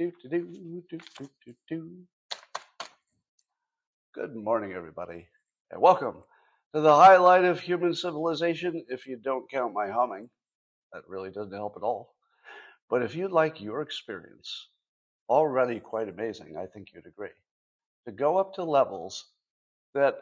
[0.00, 1.90] do, do, do, do, do, do.
[4.14, 5.28] Good morning, everybody,
[5.70, 6.14] and welcome
[6.74, 8.82] to the highlight of human civilization.
[8.88, 10.30] If you don't count my humming,
[10.94, 12.14] that really doesn't help at all.
[12.88, 14.68] But if you like your experience,
[15.28, 17.36] already quite amazing, I think you'd agree,
[18.06, 19.26] to go up to levels
[19.92, 20.14] that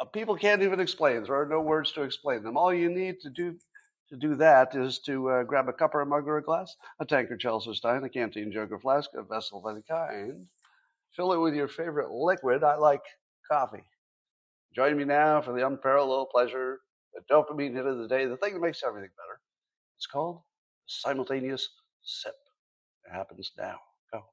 [0.00, 1.22] uh, people can't even explain.
[1.22, 2.56] There are no words to explain them.
[2.56, 3.54] All you need to do
[4.14, 6.76] to do that is to uh, grab a cup or a mug or a glass,
[7.00, 10.46] a tankard, chalice or stein, a canteen, jug or flask, a vessel of any kind.
[11.16, 12.62] Fill it with your favorite liquid.
[12.62, 13.02] I like
[13.50, 13.84] coffee.
[14.74, 16.80] Join me now for the unparalleled pleasure,
[17.12, 19.40] the dopamine hit of the day, the thing that makes everything better.
[19.96, 20.42] It's called
[20.86, 21.68] simultaneous
[22.02, 22.34] sip.
[23.06, 23.78] It happens now.
[24.12, 24.24] Go.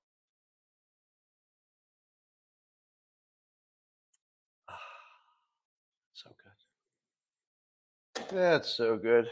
[6.13, 6.30] so
[8.16, 8.36] good.
[8.36, 9.27] That's so good.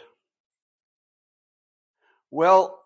[2.32, 2.80] Well,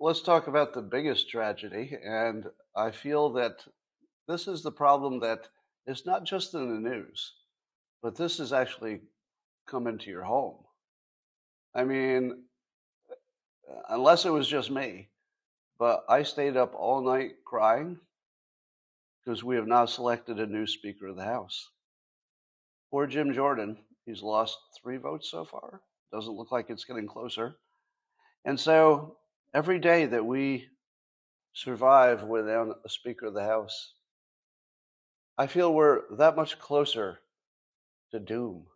[0.00, 1.96] let's talk about the biggest tragedy.
[2.02, 3.64] And I feel that
[4.26, 5.48] this is the problem that
[5.86, 7.34] is not just in the news,
[8.02, 9.00] but this has actually
[9.66, 10.56] come into your home.
[11.74, 12.44] I mean,
[13.10, 13.14] uh,
[13.90, 15.08] unless it was just me,
[15.78, 17.98] but I stayed up all night crying
[19.22, 21.68] because we have now selected a new Speaker of the House.
[22.90, 23.76] Poor Jim Jordan,
[24.06, 25.82] he's lost three votes so far.
[26.10, 27.56] Doesn't look like it's getting closer.
[28.44, 29.16] And so
[29.54, 30.68] every day that we
[31.52, 33.92] survive without a Speaker of the House,
[35.36, 37.18] I feel we're that much closer
[38.10, 38.66] to doom.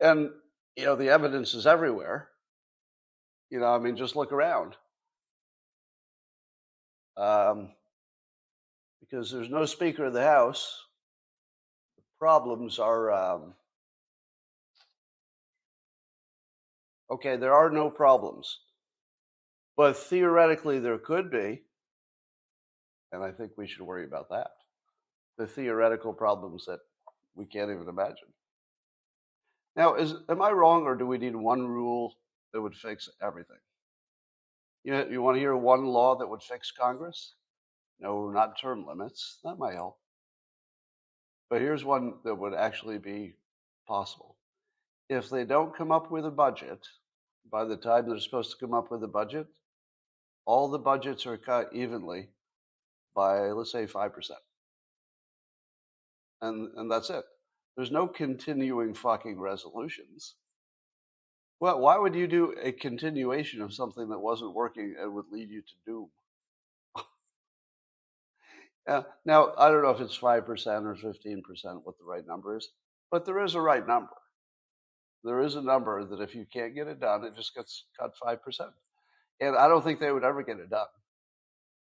[0.00, 0.30] And,
[0.76, 2.28] you know, the evidence is everywhere.
[3.50, 4.76] You know, I mean, just look around.
[7.16, 7.70] Um,
[9.00, 10.86] because there's no Speaker of the House,
[11.96, 13.54] the problems are um,
[17.10, 18.60] Okay, there are no problems.
[19.76, 21.62] But theoretically, there could be.
[23.12, 24.50] And I think we should worry about that.
[25.38, 26.80] The theoretical problems that
[27.34, 28.28] we can't even imagine.
[29.76, 32.14] Now, is am I wrong, or do we need one rule
[32.52, 33.56] that would fix everything?
[34.84, 37.34] You, know, you want to hear one law that would fix Congress?
[37.98, 39.38] No, not term limits.
[39.44, 39.98] That might help.
[41.48, 43.34] But here's one that would actually be
[43.86, 44.36] possible.
[45.08, 46.86] If they don't come up with a budget
[47.50, 49.46] by the time they're supposed to come up with a budget,
[50.46, 52.28] all the budgets are cut evenly
[53.14, 54.30] by, let's say, 5%.
[56.42, 57.24] And, and that's it.
[57.76, 60.34] There's no continuing fucking resolutions.
[61.60, 65.50] Well, why would you do a continuation of something that wasn't working and would lead
[65.50, 66.08] you to doom?
[68.88, 72.70] uh, now, I don't know if it's 5% or 15%, what the right number is,
[73.10, 74.14] but there is a right number
[75.24, 78.12] there is a number that if you can't get it done, it just gets cut
[78.24, 78.38] 5%.
[79.40, 80.86] And I don't think they would ever get it done.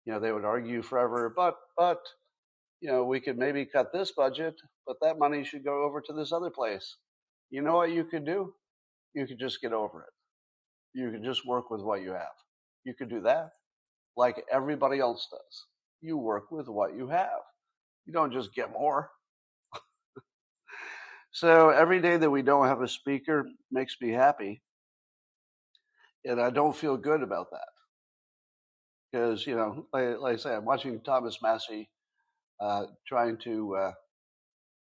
[0.04, 2.00] You know, they would argue forever, but, but,
[2.80, 4.54] you know, we could maybe cut this budget,
[4.86, 6.96] but that money should go over to this other place.
[7.50, 8.54] You know what you could do?
[9.14, 10.98] You could just get over it.
[10.98, 12.34] You could just work with what you have.
[12.84, 13.50] You could do that
[14.16, 15.66] like everybody else does.
[16.00, 17.40] You work with what you have.
[18.06, 19.10] You don't just get more.
[21.32, 24.62] So every day that we don't have a speaker makes me happy.
[26.24, 27.68] And I don't feel good about that.
[29.12, 31.90] Because, you know, like, like I say, I'm watching Thomas Massie
[32.60, 33.92] uh, trying to, uh,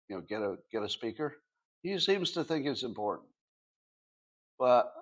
[0.08, 1.36] you know, get a, get a speaker.
[1.82, 3.28] He seems to think it's important.
[4.58, 4.92] But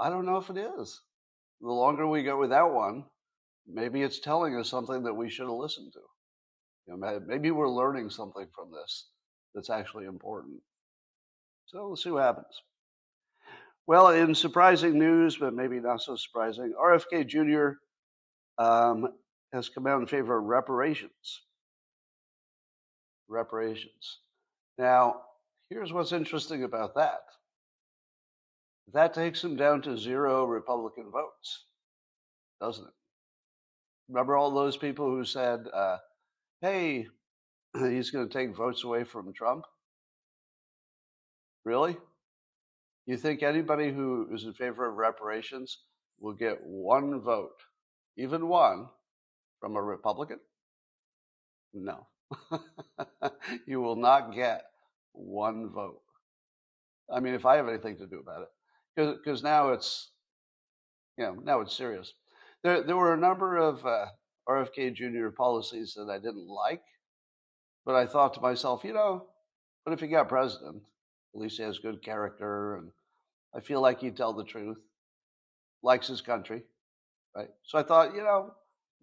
[0.00, 1.00] I don't know if it is.
[1.60, 3.04] The longer we go without one,
[3.66, 6.00] maybe it's telling us something that we should have listened to.
[6.86, 9.08] You know, maybe we're learning something from this
[9.54, 10.60] that's actually important.
[11.66, 12.62] So we'll see what happens.
[13.86, 17.78] Well, in surprising news, but maybe not so surprising, RFK Jr.
[18.62, 19.08] Um,
[19.52, 21.42] has come out in favor of reparations.
[23.28, 24.18] Reparations.
[24.78, 25.22] Now,
[25.70, 27.20] here's what's interesting about that.
[28.92, 31.64] That takes him down to zero Republican votes,
[32.60, 32.92] doesn't it?
[34.08, 35.98] Remember all those people who said, uh,
[36.60, 37.06] hey,
[37.78, 39.64] he's going to take votes away from Trump?
[41.64, 41.96] Really?
[43.06, 45.78] You think anybody who is in favor of reparations
[46.20, 47.60] will get one vote,
[48.16, 48.88] even one,
[49.60, 50.38] from a Republican?
[51.72, 52.06] No.
[53.66, 54.64] you will not get
[55.12, 56.00] one vote.
[57.12, 60.10] I mean, if I have anything to do about it, because now it's,
[61.18, 62.12] you know, now it's serious.
[62.62, 64.06] There, there were a number of uh,
[64.48, 65.30] RFK Jr.
[65.30, 66.82] policies that I didn't like,
[67.84, 69.26] but I thought to myself, you know,
[69.84, 70.82] but if he got president,
[71.34, 72.90] at least he has good character, and
[73.54, 74.78] I feel like he'd tell the truth.
[75.82, 76.62] Likes his country,
[77.34, 77.48] right?
[77.64, 78.52] So I thought, you know,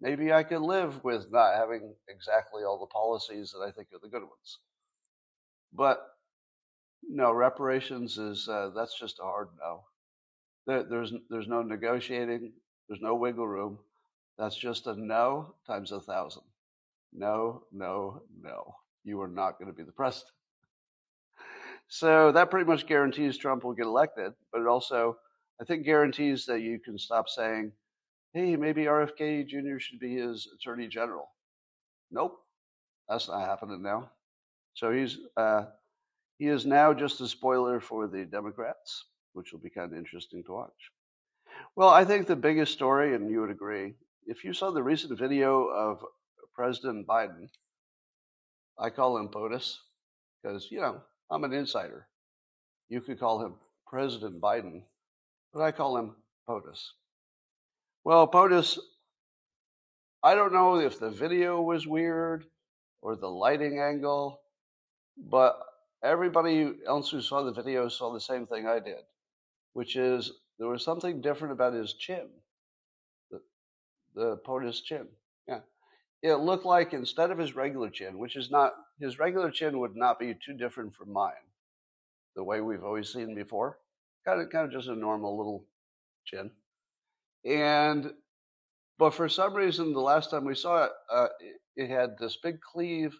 [0.00, 3.98] maybe I could live with not having exactly all the policies that I think are
[4.00, 4.58] the good ones.
[5.72, 6.06] But
[7.02, 9.84] no, reparations is uh, that's just a hard no.
[10.66, 12.52] There, there's there's no negotiating.
[12.88, 13.78] There's no wiggle room.
[14.38, 16.44] That's just a no times a thousand.
[17.12, 18.74] No, no, no.
[19.04, 20.32] You are not going to be the president.
[21.88, 25.16] So that pretty much guarantees Trump will get elected, but it also,
[25.60, 27.72] I think, guarantees that you can stop saying,
[28.34, 29.78] hey, maybe RFK Jr.
[29.78, 31.30] should be his attorney general.
[32.10, 32.38] Nope,
[33.08, 34.10] that's not happening now.
[34.74, 35.64] So he's uh,
[36.38, 40.44] he is now just a spoiler for the Democrats, which will be kind of interesting
[40.44, 40.92] to watch.
[41.74, 43.94] Well, I think the biggest story, and you would agree,
[44.26, 46.04] if you saw the recent video of
[46.58, 47.48] President Biden,
[48.80, 49.78] I call him POTUS
[50.42, 51.00] because, you know,
[51.30, 52.08] I'm an insider.
[52.88, 53.54] You could call him
[53.86, 54.82] President Biden,
[55.54, 56.16] but I call him
[56.48, 56.94] POTUS.
[58.02, 58.76] Well, POTUS,
[60.24, 62.44] I don't know if the video was weird
[63.02, 64.40] or the lighting angle,
[65.16, 65.60] but
[66.02, 69.04] everybody else who saw the video saw the same thing I did,
[69.74, 72.26] which is there was something different about his chin,
[73.30, 73.40] the,
[74.16, 75.06] the POTUS chin.
[76.22, 79.94] It looked like instead of his regular chin, which is not, his regular chin would
[79.94, 81.32] not be too different from mine,
[82.34, 83.78] the way we've always seen before.
[84.24, 85.64] Kind of, kind of just a normal little
[86.24, 86.50] chin.
[87.44, 88.12] And
[88.98, 92.36] but for some reason, the last time we saw it, uh, it, it, had this
[92.36, 93.16] big cleave,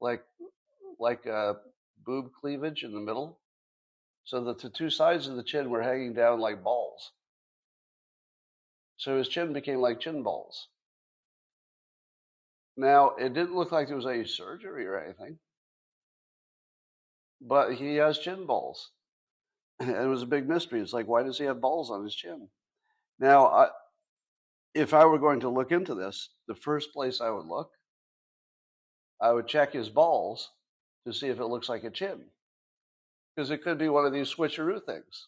[0.00, 0.24] like
[0.98, 1.56] like a
[2.04, 3.38] boob cleavage in the middle,
[4.24, 7.12] so that the two sides of the chin were hanging down like balls.
[8.96, 10.68] So his chin became like chin balls.
[12.78, 15.36] Now it didn't look like there was any surgery or anything,
[17.40, 18.92] but he has chin balls.
[19.80, 20.80] And it was a big mystery.
[20.80, 22.48] It's like, why does he have balls on his chin?
[23.18, 23.68] Now, I,
[24.74, 27.72] if I were going to look into this, the first place I would look,
[29.20, 30.48] I would check his balls
[31.04, 32.26] to see if it looks like a chin.
[33.34, 35.26] Because it could be one of these switcheroo things.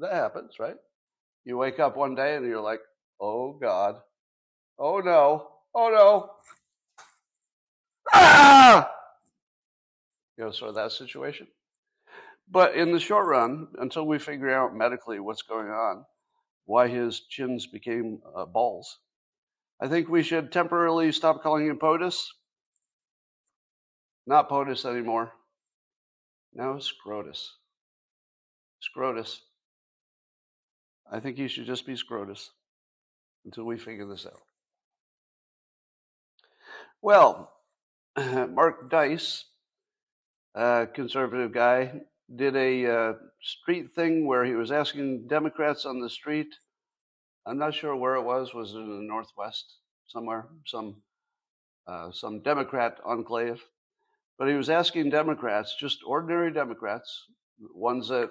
[0.00, 0.76] That happens, right?
[1.44, 2.80] You wake up one day and you're like,
[3.20, 4.00] oh God,
[4.76, 6.30] oh no, oh no.
[8.12, 8.90] Ah!
[10.36, 11.48] You know, sort of that situation.
[12.50, 16.04] But in the short run, until we figure out medically what's going on,
[16.64, 18.98] why his chins became uh, balls.
[19.80, 22.26] I think we should temporarily stop calling him POTUS.
[24.26, 25.32] Not POTUS anymore.
[26.54, 27.48] Now Scrotus.
[28.82, 29.40] Scrotus.
[31.10, 32.50] I think he should just be Scrotus
[33.44, 34.42] until we figure this out.
[37.00, 37.52] Well,
[38.16, 39.44] Mark Dice,
[40.54, 42.00] a conservative guy,
[42.34, 46.48] did a uh, street thing where he was asking Democrats on the street.
[47.46, 48.52] I'm not sure where it was.
[48.52, 49.76] Was it in the Northwest
[50.08, 50.48] somewhere?
[50.66, 51.02] Some
[51.86, 53.62] uh, some Democrat enclave.
[54.38, 57.24] But he was asking Democrats, just ordinary Democrats,
[57.74, 58.30] ones that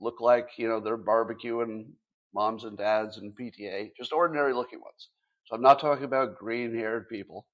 [0.00, 1.86] look like you know they're barbecuing
[2.34, 5.08] moms and dads and PTA, just ordinary looking ones.
[5.46, 7.46] So I'm not talking about green haired people,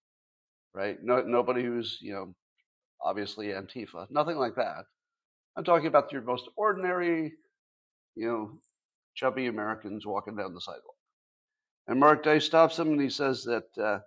[0.74, 0.98] right?
[1.02, 2.34] No, nobody who's you know
[3.02, 4.84] obviously Antifa, nothing like that.
[5.56, 7.32] I'm talking about your most ordinary,
[8.14, 8.58] you know,
[9.14, 10.96] chubby Americans walking down the sidewalk.
[11.88, 13.98] And Mark Dice stops him and he says that uh,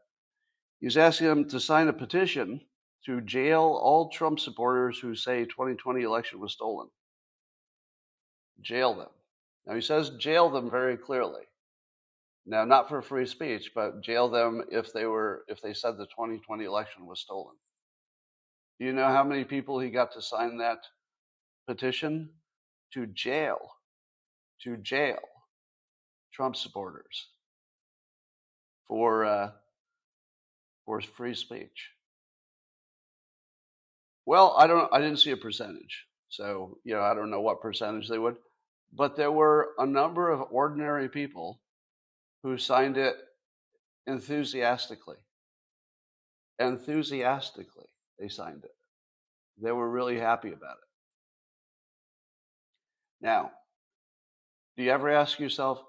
[0.80, 2.62] he's asking him to sign a petition
[3.06, 6.88] to jail all Trump supporters who say 2020 election was stolen.
[8.62, 9.10] Jail them.
[9.68, 11.44] Now he says jail them very clearly.
[12.46, 16.06] Now, not for free speech, but jail them if they were if they said the
[16.08, 17.56] 2020 election was stolen.
[18.80, 20.80] Do you know how many people he got to sign that
[21.68, 22.30] petition
[22.94, 23.60] to jail,
[24.64, 25.20] to jail
[26.34, 27.30] Trump supporters
[28.88, 29.52] for uh,
[30.86, 31.92] for free speech.
[34.26, 34.90] Well, I don't.
[34.94, 38.38] I didn't see a percentage, so you know I don't know what percentage they would,
[38.94, 41.62] but there were a number of ordinary people
[42.44, 43.16] who signed it
[44.06, 45.18] enthusiastically.
[46.60, 47.88] Enthusiastically,
[48.20, 48.76] they signed it.
[49.62, 50.90] They were really happy about it.
[53.22, 53.52] Now,
[54.76, 55.82] do you ever ask yourself,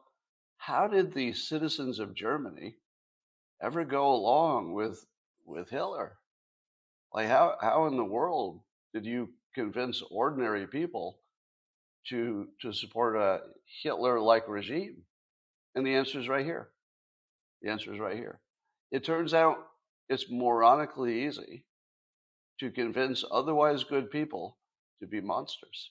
[0.59, 2.77] how did the citizens of Germany
[3.63, 5.05] ever go along with
[5.45, 6.19] with Hitler?
[7.13, 8.61] Like how how in the world
[8.93, 11.21] did you convince ordinary people
[12.09, 13.41] to to support a
[13.83, 15.05] Hitler-like regime?
[15.75, 16.69] And the answer is right here.
[17.63, 18.41] The answer is right here.
[18.91, 19.59] It turns out
[20.09, 21.65] it's moronically easy
[22.61, 24.57] to convince otherwise good people
[25.01, 25.91] to be monsters.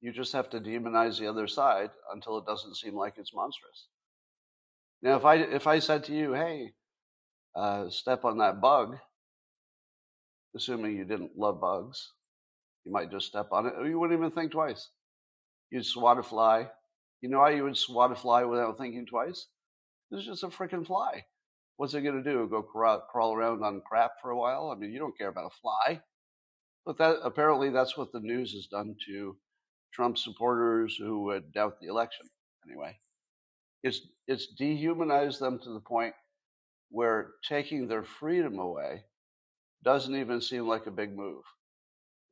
[0.00, 3.88] You just have to demonize the other side until it doesn't seem like it's monstrous.
[5.02, 6.74] Now, if I if I said to you, "Hey,
[7.54, 8.98] uh, step on that bug,
[10.54, 12.12] assuming you didn't love bugs,
[12.84, 13.74] you might just step on it.
[13.86, 14.90] You wouldn't even think twice.
[15.70, 16.70] You'd swat a fly.
[17.24, 19.46] You know how you would swat a fly without thinking twice?
[20.10, 21.24] It's just a freaking fly.
[21.78, 22.46] What's it going to do?
[22.50, 24.70] Go crawl, crawl around on crap for a while?
[24.70, 26.02] I mean, you don't care about a fly.
[26.84, 29.38] But that apparently that's what the news has done to
[29.94, 32.26] Trump supporters who would doubt the election.
[32.68, 32.94] Anyway,
[33.82, 36.12] it's it's dehumanized them to the point
[36.90, 39.04] where taking their freedom away
[39.82, 41.44] doesn't even seem like a big move.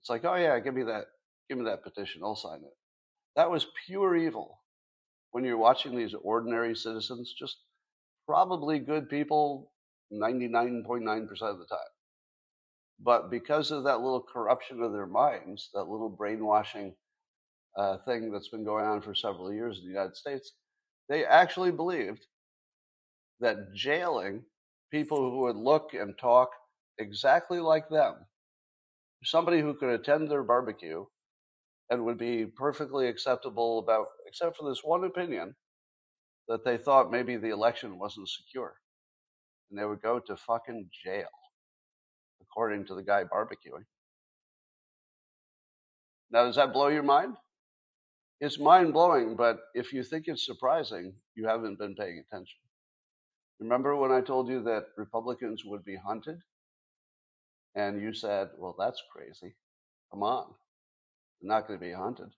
[0.02, 1.06] It's like, oh yeah, give me that,
[1.48, 2.76] give me that petition, I'll sign it.
[3.36, 4.58] That was pure evil.
[5.32, 7.58] When you're watching these ordinary citizens, just
[8.26, 9.72] probably good people
[10.12, 11.78] 99.9% of the time.
[13.00, 16.94] But because of that little corruption of their minds, that little brainwashing
[17.76, 20.52] uh, thing that's been going on for several years in the United States,
[21.08, 22.26] they actually believed
[23.40, 24.42] that jailing
[24.90, 26.50] people who would look and talk
[26.98, 28.14] exactly like them,
[29.24, 31.04] somebody who could attend their barbecue
[31.90, 35.54] and would be perfectly acceptable about, except for this one opinion,
[36.48, 38.74] that they thought maybe the election wasn't secure.
[39.70, 41.28] And they would go to fucking jail,
[42.40, 43.84] according to the guy barbecuing.
[46.30, 47.36] Now, does that blow your mind?
[48.40, 52.58] It's mind blowing, but if you think it's surprising, you haven't been paying attention.
[53.60, 56.38] Remember when I told you that Republicans would be hunted?
[57.74, 59.54] And you said, well, that's crazy.
[60.10, 60.46] Come on.
[61.42, 62.30] Not going to be hunted.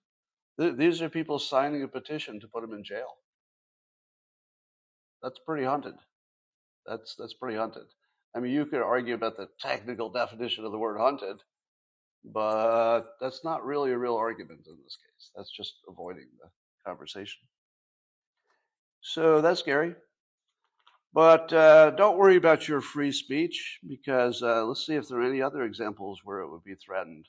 [0.59, 3.17] Th- these are people signing a petition to put them in jail.
[5.21, 5.95] That's pretty hunted.
[6.85, 7.85] That's, that's pretty hunted.
[8.35, 11.37] I mean, you could argue about the technical definition of the word hunted,
[12.23, 15.31] but that's not really a real argument in this case.
[15.35, 16.49] That's just avoiding the
[16.85, 17.41] conversation.
[19.01, 19.95] So that's scary.
[21.13, 25.29] But uh, don't worry about your free speech because uh, let's see if there are
[25.29, 27.27] any other examples where it would be threatened.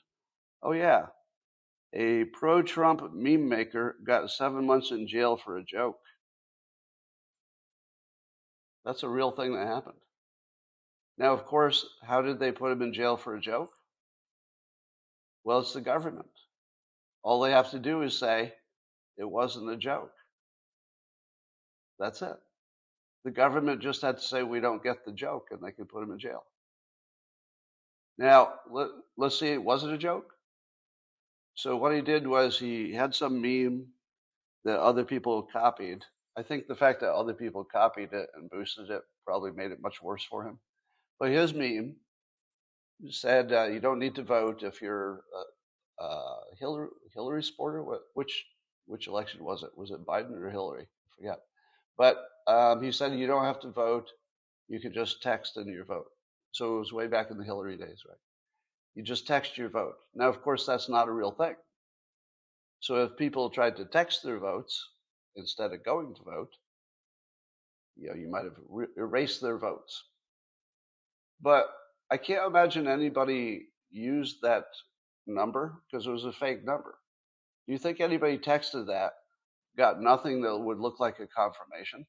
[0.61, 1.05] Oh, yeah.
[1.93, 5.99] A pro Trump meme maker got seven months in jail for a joke.
[8.85, 9.97] That's a real thing that happened.
[11.17, 13.71] Now, of course, how did they put him in jail for a joke?
[15.43, 16.29] Well, it's the government.
[17.23, 18.53] All they have to do is say,
[19.17, 20.11] it wasn't a joke.
[21.99, 22.37] That's it.
[23.23, 26.03] The government just had to say, we don't get the joke, and they could put
[26.03, 26.43] him in jail.
[28.17, 28.89] Now, let,
[29.21, 30.33] us see, was it a joke?
[31.57, 33.87] So, what he did was he had some meme
[34.63, 36.05] that other people copied.
[36.37, 39.81] I think the fact that other people copied it and boosted it probably made it
[39.81, 40.59] much worse for him.
[41.19, 41.95] But his meme
[43.09, 45.23] said uh, you don't need to vote if you're
[45.99, 47.83] a Hillary Hillary supporter.
[47.83, 48.45] What, which
[48.85, 49.75] which election was it?
[49.75, 50.83] Was it Biden or Hillary?
[50.83, 51.39] I forget.
[51.97, 54.11] But um, he said you don't have to vote.
[54.67, 56.11] You can just text in your vote.
[56.51, 58.26] So it was way back in the Hillary days, right?
[58.95, 59.95] You just text your vote.
[60.15, 61.55] Now, of course, that's not a real thing.
[62.79, 64.83] So if people tried to text their votes
[65.35, 66.51] instead of going to vote,
[67.95, 70.03] you know, you might have re- erased their votes.
[71.41, 71.65] But
[72.11, 74.65] I can't imagine anybody used that
[75.25, 76.97] number because it was a fake number.
[77.65, 79.13] Do you think anybody texted that,
[79.77, 82.05] got nothing that would look like a confirmation,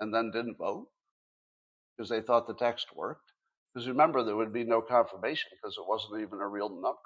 [0.00, 0.88] and then didn't vote
[1.96, 3.30] because they thought the text worked?
[3.74, 6.98] Because remember, there would be no confirmation because it wasn't even a real number.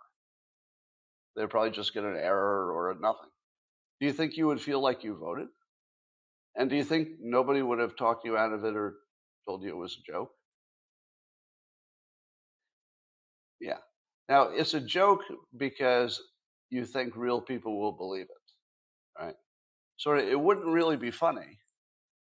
[1.36, 3.30] They'd probably just get an error or a nothing.
[4.00, 5.48] Do you think you would feel like you voted?
[6.56, 8.96] And do you think nobody would have talked you out of it or
[9.46, 10.32] told you it was a joke?
[13.60, 13.78] Yeah.
[14.28, 15.20] Now, it's a joke
[15.56, 16.20] because
[16.70, 19.36] you think real people will believe it, right?
[19.96, 21.58] So it wouldn't really be funny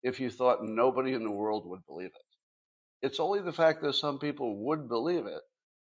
[0.03, 2.24] if you thought nobody in the world would believe it.
[3.01, 5.41] It's only the fact that some people would believe it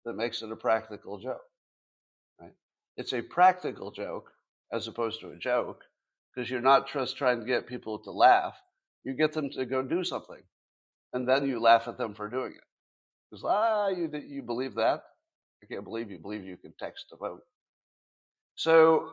[0.05, 1.43] that makes it a practical joke,
[2.41, 2.53] right?
[2.97, 4.31] It's a practical joke
[4.73, 5.83] as opposed to a joke
[6.35, 8.57] because you're not just trying to get people to laugh.
[9.05, 10.43] You get them to go do something,
[11.13, 12.65] and then you laugh at them for doing it.
[13.31, 15.03] Because ah, you you believe that?
[15.63, 17.43] I can't believe you believe you can text a vote.
[18.57, 19.13] So,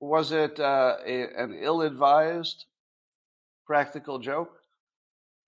[0.00, 2.66] was it uh, a, an ill advised
[3.66, 4.52] practical joke?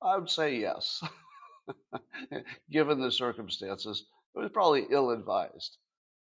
[0.02, 1.02] I would say yes.
[2.71, 5.78] Given the circumstances, it was probably ill advised.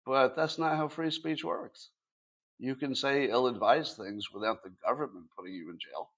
[0.06, 1.90] But that's not how free speech works.
[2.58, 6.10] You can say ill advised things without the government putting you in jail.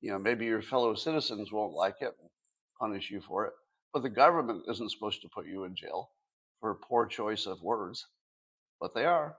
[0.00, 2.30] You know, maybe your fellow citizens won't like it and
[2.78, 3.52] punish you for it,
[3.92, 6.10] but the government isn't supposed to put you in jail
[6.60, 8.06] for poor choice of words,
[8.80, 9.36] but they are.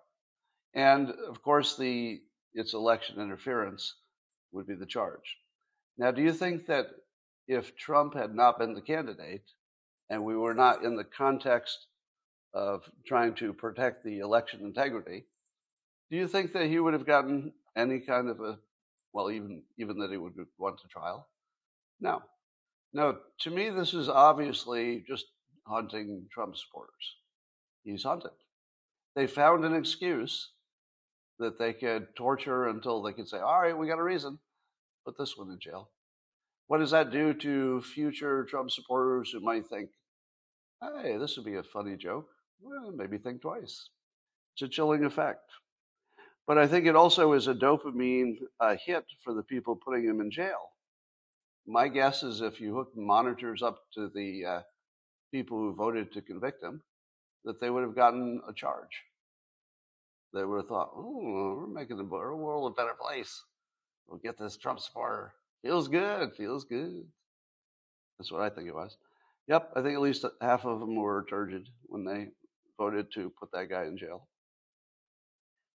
[0.73, 2.21] And of course, the
[2.53, 3.95] it's election interference
[4.51, 5.37] would be the charge.
[5.97, 6.87] Now, do you think that
[7.51, 9.43] if Trump had not been the candidate,
[10.09, 11.87] and we were not in the context
[12.53, 15.25] of trying to protect the election integrity,
[16.09, 18.57] do you think that he would have gotten any kind of a,
[19.11, 21.27] well, even even that he would want to trial?
[21.99, 22.21] No,
[22.93, 23.17] no.
[23.41, 25.25] To me, this is obviously just
[25.67, 27.15] hunting Trump supporters.
[27.83, 28.31] He's hunted.
[29.13, 30.51] They found an excuse
[31.39, 34.39] that they could torture until they could say, "All right, we got a reason,
[35.05, 35.89] put this one in jail."
[36.71, 39.89] What does that do to future Trump supporters who might think,
[40.81, 42.29] "Hey, this would be a funny joke"?
[42.61, 43.89] Well, maybe think twice.
[44.53, 45.51] It's a chilling effect.
[46.47, 50.21] But I think it also is a dopamine uh, hit for the people putting him
[50.21, 50.71] in jail.
[51.67, 54.61] My guess is if you hook monitors up to the uh,
[55.29, 56.81] people who voted to convict him,
[57.43, 59.03] that they would have gotten a charge.
[60.33, 63.43] They would have thought, oh, we're making the world a better place.
[64.07, 65.33] We'll get this Trump supporter.
[65.63, 67.05] Feels good, feels good.
[68.17, 68.97] That's what I think it was.
[69.47, 72.29] Yep, I think at least half of them were turgid when they
[72.77, 74.27] voted to put that guy in jail.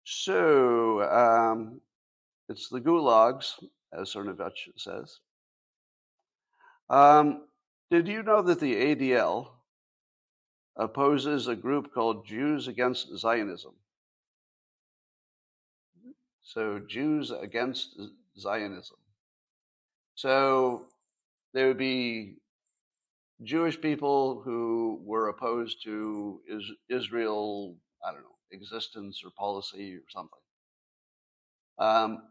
[0.05, 1.81] So um,
[2.49, 3.63] it's the gulags,
[3.93, 5.21] as Cernovich says.
[6.91, 7.47] Um,
[7.91, 9.49] did you know that the ADL
[10.77, 13.75] opposes a group called Jews Against Zionism?
[16.43, 17.99] So, Jews against
[18.39, 18.99] Zionism.
[20.15, 20.87] So,
[21.53, 22.37] there would be
[23.43, 26.41] Jewish people who were opposed to
[26.89, 30.39] Israel, I don't know, existence or policy or something.
[31.79, 32.23] Um,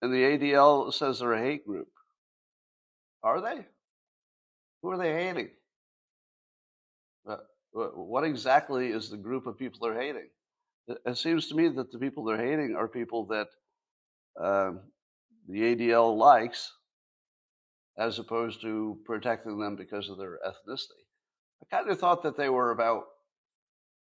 [0.00, 1.88] and the ADL says they're a hate group.
[3.22, 3.64] Are they?
[4.82, 5.50] Who are they hating?
[7.28, 7.36] Uh,
[7.72, 10.28] what exactly is the group of people they're hating?
[11.06, 13.46] It seems to me that the people they're hating are people that
[14.40, 14.72] uh,
[15.48, 16.72] the ADL likes,
[17.98, 21.02] as opposed to protecting them because of their ethnicity.
[21.62, 23.04] I kind of thought that they were about,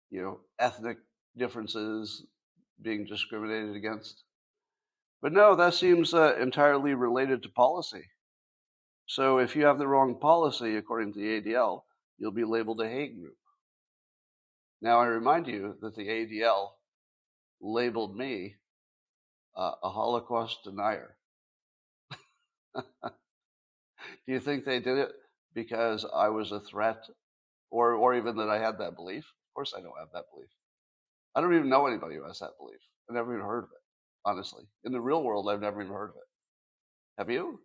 [0.10, 0.98] you know, ethnic
[1.38, 2.26] differences
[2.82, 4.24] being discriminated against.
[5.22, 8.06] But no, that seems uh, entirely related to policy.
[9.08, 11.84] So if you have the wrong policy, according to the ADL,
[12.18, 13.38] you'll be labeled a hate group.
[14.82, 16.70] Now, I remind you that the ADL
[17.62, 18.56] labeled me
[19.56, 21.18] uh, a Holocaust denier.
[24.28, 25.12] Do you think they did it
[25.54, 27.04] because I was a threat
[27.72, 29.24] or, or even that I had that belief?
[29.24, 30.50] Of course, I don't have that belief.
[31.34, 32.80] I don't even know anybody who has that belief.
[33.10, 33.82] I've never even heard of it,
[34.26, 34.64] honestly.
[34.84, 36.28] In the real world, I've never even heard of it.
[37.20, 37.62] Have you?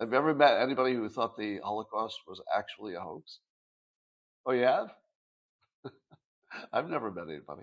[0.00, 3.38] Have you ever met anybody who thought the Holocaust was actually a hoax?
[4.44, 4.88] Oh, you have?
[6.72, 7.62] I've never met anybody.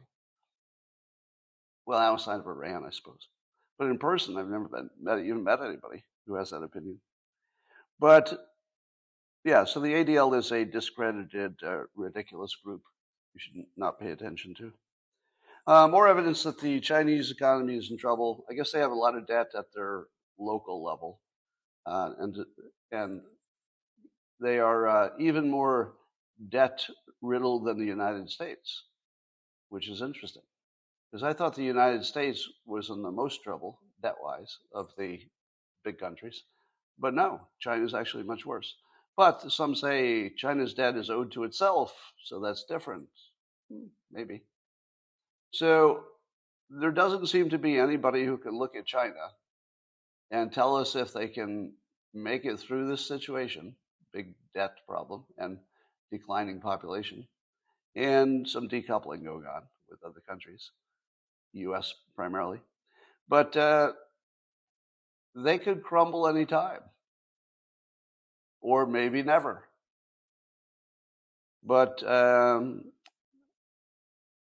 [1.86, 3.28] Well, outside of Iran, I suppose.
[3.78, 7.00] But in person, I've never been, met, even met anybody who has that opinion.
[8.00, 8.34] But
[9.44, 12.82] yeah, so the ADL is a discredited, uh, ridiculous group
[13.34, 14.72] you should not pay attention to.
[15.68, 18.44] Uh, more evidence that the Chinese economy is in trouble.
[18.50, 20.06] I guess they have a lot of debt at their
[20.40, 21.22] local level,
[21.86, 22.36] uh, and
[22.92, 23.22] and
[24.40, 25.94] they are uh, even more
[26.50, 26.86] debt
[27.22, 28.86] riddled than the United States,
[29.68, 30.44] which is interesting,
[31.12, 35.20] because I thought the United States was in the most trouble debt wise of the
[35.84, 36.44] big countries,
[37.00, 38.76] but no, China is actually much worse.
[39.16, 43.08] But some say China's debt is owed to itself, so that's different.
[43.72, 44.44] Hmm, maybe.
[45.52, 46.04] So
[46.70, 49.34] there doesn't seem to be anybody who can look at China
[50.32, 51.74] and tell us if they can
[52.14, 53.76] make it through this situation,
[54.14, 55.58] big debt problem and
[56.12, 57.28] declining population,
[57.96, 60.72] and some decoupling going on with other countries,
[61.54, 61.94] U.S.
[62.16, 62.60] primarily.
[63.28, 63.94] But uh,
[65.44, 66.82] they could crumble any time,
[68.62, 69.64] or maybe never.
[71.64, 72.86] But um,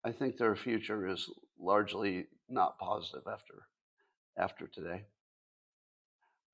[0.05, 3.67] I think their future is largely not positive after
[4.37, 5.05] after today.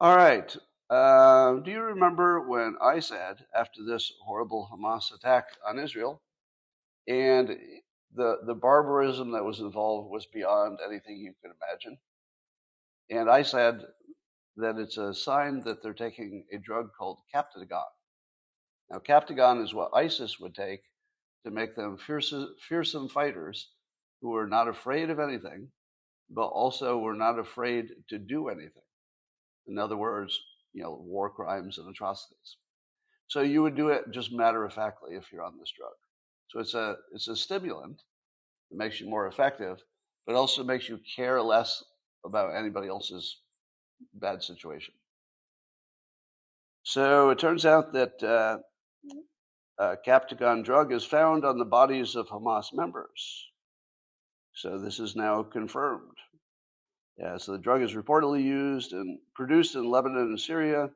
[0.01, 0.55] All right.
[0.91, 6.21] Uh, do you remember when I said after this horrible Hamas attack on Israel,
[7.07, 7.57] and
[8.15, 11.99] the the barbarism that was involved was beyond anything you could imagine,
[13.09, 13.83] and I said
[14.61, 17.83] that it's a sign that they're taking a drug called Captagon.
[18.91, 20.83] Now, Captagon is what ISIS would take
[21.45, 23.71] to make them fearsome, fearsome fighters
[24.21, 25.71] who are not afraid of anything,
[26.29, 28.83] but also were not afraid to do anything.
[29.67, 30.39] In other words,
[30.73, 32.57] you know, war crimes and atrocities.
[33.29, 35.93] So you would do it just matter of factly if you're on this drug.
[36.49, 38.03] So it's a it's a stimulant
[38.71, 39.79] that makes you more effective,
[40.27, 41.83] but also makes you care less
[42.25, 43.41] about anybody else's
[44.15, 44.95] bad situation.
[46.83, 52.67] So it turns out that uh, Captagon drug is found on the bodies of Hamas
[52.73, 53.51] members.
[54.55, 56.17] So this is now confirmed.
[57.19, 60.91] Yeah, so the drug is reportedly used and produced in Lebanon and Syria,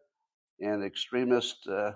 [0.60, 1.92] and extremist uh,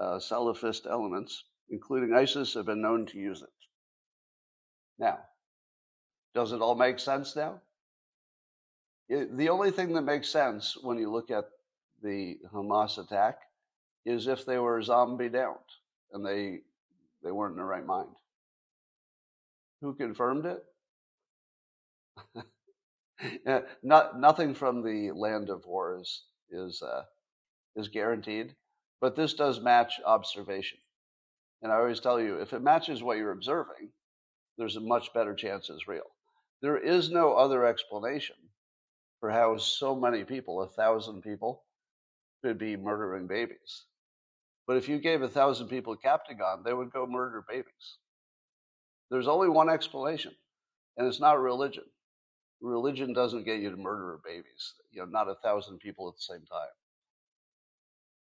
[0.00, 3.48] uh, Salafist elements, including ISIS, have been known to use it.
[4.98, 5.18] Now,
[6.34, 7.60] does it all make sense now?
[9.08, 11.44] It, the only thing that makes sense when you look at
[12.02, 13.38] the Hamas attack
[14.04, 15.56] is if they were zombie down
[16.12, 16.60] and they
[17.22, 18.10] they weren't in the right mind.
[19.80, 20.64] Who confirmed it?
[23.82, 27.04] Not, nothing from the land of war is is uh,
[27.74, 28.54] is guaranteed,
[29.00, 30.78] but this does match observation.
[31.62, 33.90] And I always tell you, if it matches what you're observing,
[34.58, 36.10] there's a much better chance it's real.
[36.62, 38.36] There is no other explanation
[39.20, 41.64] for how so many people, a thousand people,
[42.42, 43.84] could be murdering babies.
[44.66, 47.98] But if you gave a thousand people Captagon, they would go murder babies.
[49.10, 50.32] There's only one explanation,
[50.96, 51.84] and it's not religion.
[52.60, 56.34] Religion doesn't get you to murder babies, you know, not a thousand people at the
[56.34, 56.68] same time.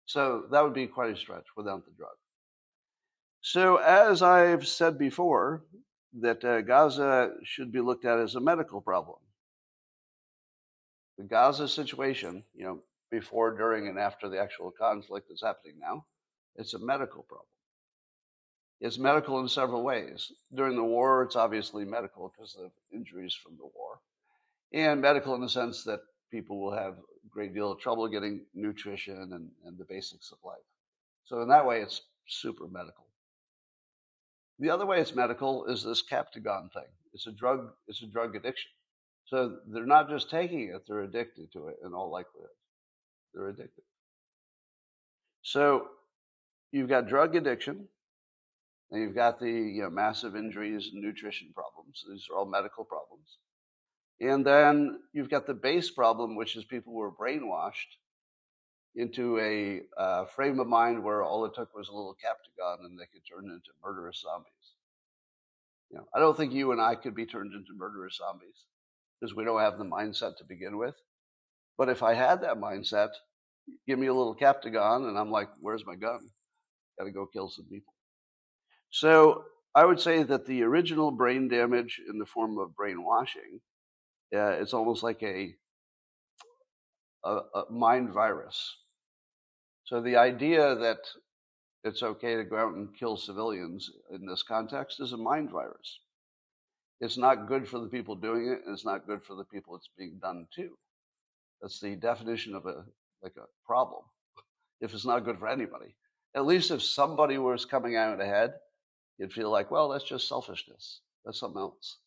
[0.06, 2.16] So that would be quite a stretch without the drug.
[3.40, 5.64] So, as I've said before,
[6.20, 9.16] that uh, Gaza should be looked at as a medical problem.
[11.18, 16.06] The Gaza situation, you know, before, during, and after the actual conflict that's happening now,
[16.56, 17.46] it's a medical problem.
[18.80, 20.32] It's medical in several ways.
[20.54, 24.00] During the war, it's obviously medical because of injuries from the war,
[24.72, 28.44] and medical in the sense that people will have a great deal of trouble getting
[28.54, 30.64] nutrition and, and the basics of life.
[31.24, 33.06] So, in that way, it's super medical.
[34.58, 36.90] The other way it's medical is this Captagon thing.
[37.12, 37.70] It's a drug.
[37.86, 38.70] It's a drug addiction.
[39.32, 42.50] So they're not just taking it; they're addicted to it in all likelihood.
[43.32, 43.84] They're addicted.
[45.40, 45.88] So
[46.70, 47.88] you've got drug addiction,
[48.90, 52.04] and you've got the you know, massive injuries and nutrition problems.
[52.06, 53.38] These are all medical problems.
[54.20, 57.96] And then you've got the base problem, which is people were brainwashed
[58.96, 63.00] into a uh, frame of mind where all it took was a little Captagon and
[63.00, 64.74] they could turn into murderous zombies.
[65.90, 68.66] You know, I don't think you and I could be turned into murderous zombies
[69.22, 70.96] because we don't have the mindset to begin with.
[71.78, 73.10] But if I had that mindset,
[73.86, 76.18] give me a little Captagon, and I'm like, where's my gun?
[76.98, 77.94] Got to go kill some people.
[78.90, 79.44] So
[79.76, 83.60] I would say that the original brain damage in the form of brainwashing,
[84.34, 85.54] uh, it's almost like a,
[87.24, 88.76] a, a mind virus.
[89.84, 90.98] So the idea that
[91.84, 96.00] it's okay to go out and kill civilians in this context is a mind virus.
[97.02, 99.74] It's not good for the people doing it, and it's not good for the people
[99.74, 100.70] it's being done to.
[101.60, 102.84] That's the definition of a
[103.24, 104.02] like a problem.
[104.80, 105.96] If it's not good for anybody,
[106.36, 108.52] at least if somebody was coming out ahead,
[109.18, 111.00] you'd feel like, well, that's just selfishness.
[111.24, 111.98] That's something else.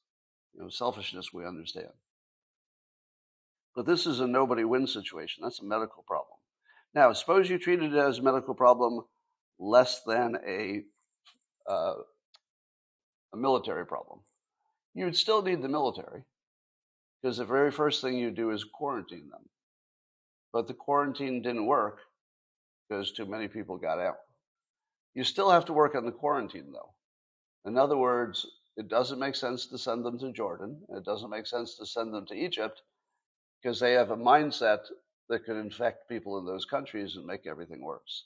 [0.53, 1.91] You know, selfishness we understand.
[3.75, 5.43] But this is a nobody wins situation.
[5.43, 6.37] That's a medical problem.
[6.93, 9.01] Now, suppose you treated it as a medical problem
[9.59, 10.83] less than a
[11.69, 11.95] uh,
[13.33, 14.21] a military problem.
[14.95, 16.23] You'd still need the military
[17.21, 19.49] because the very first thing you do is quarantine them.
[20.53, 21.99] But the quarantine didn't work
[22.87, 24.19] because too many people got out.
[25.13, 26.93] You still have to work on the quarantine, though.
[27.65, 28.45] In other words,
[28.77, 30.79] it doesn't make sense to send them to Jordan.
[30.89, 32.81] It doesn't make sense to send them to Egypt
[33.61, 34.79] because they have a mindset
[35.27, 38.25] that could infect people in those countries and make everything worse.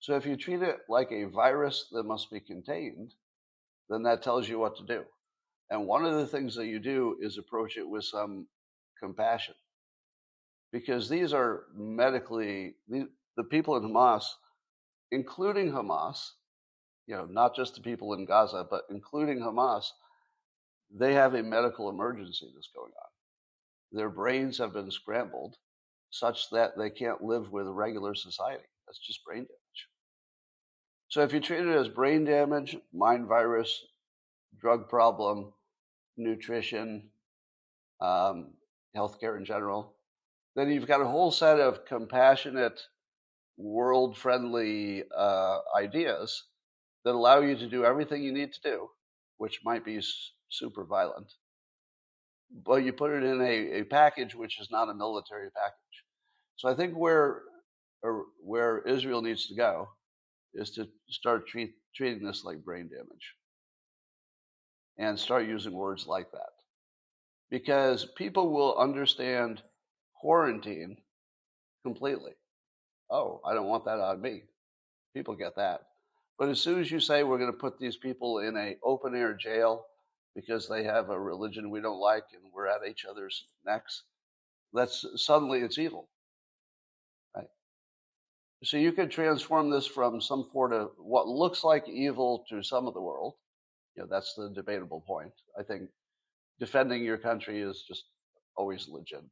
[0.00, 3.14] So if you treat it like a virus that must be contained,
[3.88, 5.04] then that tells you what to do.
[5.70, 8.46] And one of the things that you do is approach it with some
[8.98, 9.54] compassion.
[10.72, 14.24] Because these are medically, the people in Hamas,
[15.10, 16.30] including Hamas,
[17.06, 19.86] you know, not just the people in Gaza, but including Hamas,
[20.92, 23.98] they have a medical emergency that's going on.
[23.98, 25.56] Their brains have been scrambled
[26.10, 28.64] such that they can't live with regular society.
[28.86, 29.88] That's just brain damage.
[31.08, 33.84] So if you treat it as brain damage, mind virus,
[34.60, 35.52] drug problem,
[36.16, 37.10] nutrition,
[38.00, 38.54] um,
[38.96, 39.94] healthcare in general,
[40.56, 42.80] then you've got a whole set of compassionate
[43.56, 46.44] world friendly uh, ideas
[47.04, 48.88] that allow you to do everything you need to do,
[49.38, 50.00] which might be
[50.48, 51.32] super violent.
[52.64, 56.04] But you put it in a, a package which is not a military package.
[56.56, 57.42] So I think where
[58.42, 59.88] where Israel needs to go
[60.54, 63.34] is to start treat, treating this like brain damage
[64.98, 66.50] and start using words like that.
[67.50, 69.62] Because people will understand
[70.14, 70.96] quarantine
[71.82, 72.32] completely
[73.10, 74.42] oh, I don't want that on me.
[75.14, 75.80] People get that.
[76.38, 79.14] But as soon as you say we're going to put these people in a open
[79.14, 79.86] air jail
[80.34, 84.04] because they have a religion we don't like and we're at each other's necks,
[84.72, 86.08] that's suddenly it's evil.
[87.36, 87.48] Right?
[88.62, 92.86] So you could transform this from some sort of what looks like evil to some
[92.86, 93.34] of the world.
[93.96, 95.32] You know, that's the debatable point.
[95.58, 95.88] I think
[96.58, 98.04] defending your country is just
[98.56, 99.30] always legitimate,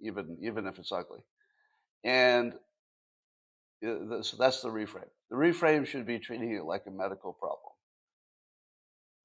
[0.00, 1.20] even even if it's ugly.
[2.04, 2.54] And
[3.86, 5.08] uh, so that's the reframe.
[5.30, 7.72] The reframe should be treating it like a medical problem,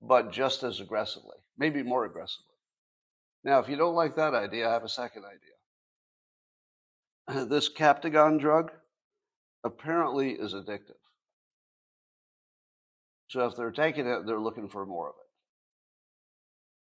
[0.01, 2.45] but just as aggressively, maybe more aggressively.
[3.43, 5.41] Now, if you don't like that idea, I have a second idea.
[7.49, 8.71] This Captagon drug
[9.63, 10.99] apparently is addictive.
[13.29, 15.27] So if they're taking it, they're looking for more of it.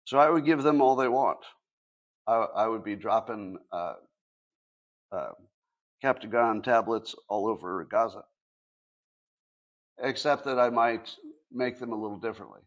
[0.05, 1.39] So I would give them all they want.
[2.27, 3.93] I, I would be dropping uh,
[5.11, 5.31] uh,
[6.03, 8.23] Captagon tablets all over Gaza,
[10.01, 11.09] except that I might
[11.51, 12.61] make them a little differently.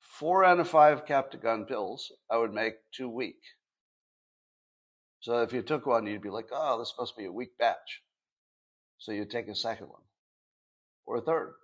[0.00, 3.40] Four out of five Captagon pills I would make too weak.
[5.20, 8.02] So if you took one, you'd be like, oh, this must be a weak batch.
[8.98, 10.02] So you'd take a second one
[11.06, 11.54] or a third.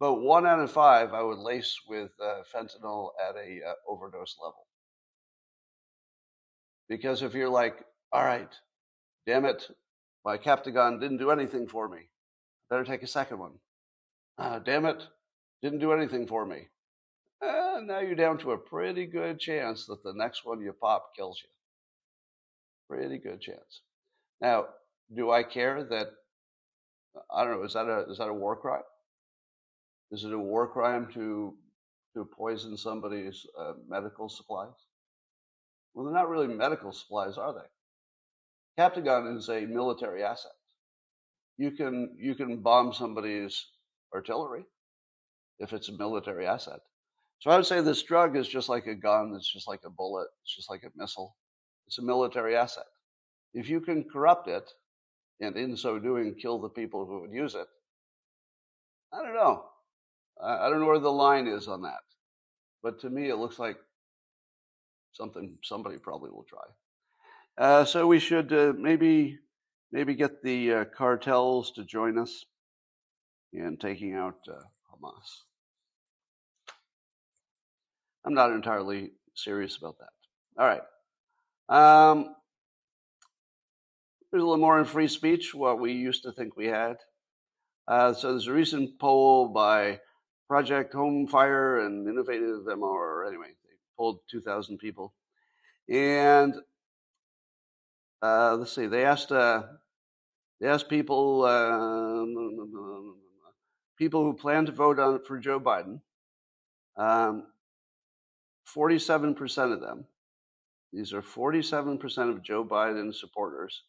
[0.00, 4.36] But one out of five, I would lace with uh, fentanyl at a uh, overdose
[4.40, 4.66] level.
[6.88, 8.52] Because if you're like, all right,
[9.26, 9.68] damn it,
[10.24, 12.08] my Captagon didn't do anything for me,
[12.70, 13.52] better take a second one.
[14.38, 15.02] Uh, damn it,
[15.62, 16.68] didn't do anything for me.
[17.42, 21.10] Uh, now you're down to a pretty good chance that the next one you pop
[21.16, 21.50] kills you.
[22.88, 23.82] Pretty good chance.
[24.40, 24.66] Now,
[25.14, 26.08] do I care that
[27.30, 27.64] I don't know?
[27.64, 28.82] Is that a is that a war crime?
[30.10, 31.54] Is it a war crime to
[32.14, 34.72] to poison somebody's uh, medical supplies?
[35.94, 38.82] Well, they're not really medical supplies, are they?
[38.82, 40.52] Captagon is a military asset.
[41.56, 43.66] You can you can bomb somebody's
[44.14, 44.64] artillery
[45.58, 46.80] if it's a military asset.
[47.40, 49.34] So I would say this drug is just like a gun.
[49.36, 50.28] It's just like a bullet.
[50.42, 51.36] It's just like a missile.
[51.86, 52.86] It's a military asset.
[53.54, 54.70] If you can corrupt it,
[55.40, 57.66] and in so doing kill the people who would use it,
[59.12, 59.64] I don't know.
[60.42, 62.02] I don't know where the line is on that,
[62.82, 63.76] but to me, it looks like
[65.12, 66.62] something somebody probably will try.
[67.56, 69.38] Uh, so we should uh, maybe
[69.90, 72.44] maybe get the uh, cartels to join us
[73.52, 74.60] in taking out uh,
[74.92, 75.42] Hamas.
[78.24, 80.10] I'm not entirely serious about that.
[80.58, 80.82] All right.
[81.68, 82.34] Um,
[84.30, 86.96] there's a little more in free speech, what we used to think we had.
[87.86, 90.00] Uh, so there's a recent poll by
[90.48, 93.28] Project Home Fire and Innovative MR.
[93.28, 95.12] Anyway, they polled 2,000 people,
[95.88, 96.54] and
[98.22, 99.62] uh, let's see, they asked uh,
[100.60, 102.24] they asked people uh,
[103.96, 106.00] people who plan to vote on for Joe Biden.
[106.96, 107.46] Um,
[108.74, 110.04] 47% of them,
[110.92, 113.84] these are 47% of Joe Biden supporters,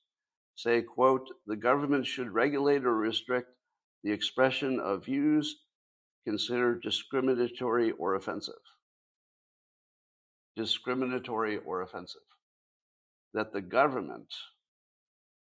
[0.55, 3.49] say, quote, the government should regulate or restrict
[4.03, 5.57] the expression of views
[6.29, 8.53] considered discriminatory or offensive.
[10.55, 12.21] Discriminatory or offensive.
[13.33, 14.31] That the government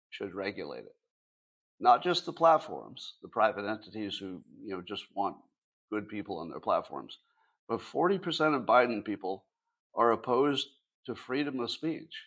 [0.10, 0.96] should regulate it.
[1.82, 5.36] Not just the platforms, the private entities who you know just want
[5.92, 7.18] good people on their platforms,
[7.68, 9.44] but 40% of Biden people
[9.96, 10.68] are opposed
[11.08, 12.24] to freedom of speech.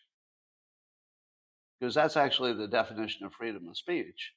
[1.81, 4.33] Because that's actually the definition of freedom of speech,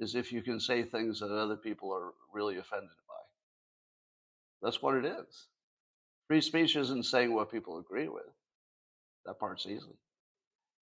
[0.00, 2.96] is if you can say things that other people are really offended
[4.62, 5.48] that's what it is.
[6.26, 8.24] Free speech isn't saying what people agree with.
[9.24, 9.96] That part's easy.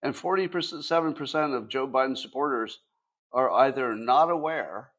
[0.03, 2.79] And 47% of Joe Biden supporters
[3.31, 4.91] are either not aware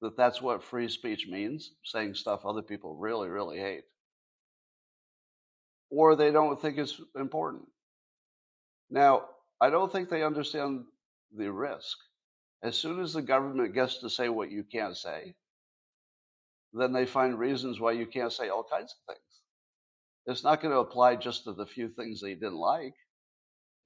[0.00, 3.84] that that's what free speech means, saying stuff other people really, really hate,
[5.90, 7.66] or they don't think it's important.
[8.90, 9.26] Now,
[9.60, 10.84] I don't think they understand
[11.36, 11.98] the risk.
[12.62, 15.34] As soon as the government gets to say what you can't say,
[16.72, 19.26] then they find reasons why you can't say all kinds of things.
[20.26, 22.94] It's not going to apply just to the few things they didn't like.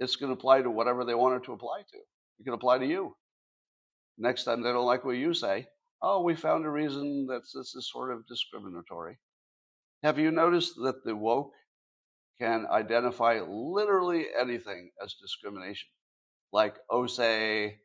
[0.01, 1.99] It's going to apply to whatever they want it to apply to.
[2.39, 3.17] It can apply to you.
[4.19, 5.67] Next time they don't like what you say,
[6.03, 9.19] oh, we found a reason that this is sort of discriminatory.
[10.03, 11.53] Have you noticed that the woke
[12.41, 15.89] can identify literally anything as discrimination?
[16.53, 17.79] Like, oh, say,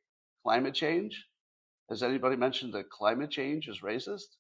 [0.44, 1.26] climate change?
[1.90, 4.36] Has anybody mentioned that climate change is racist?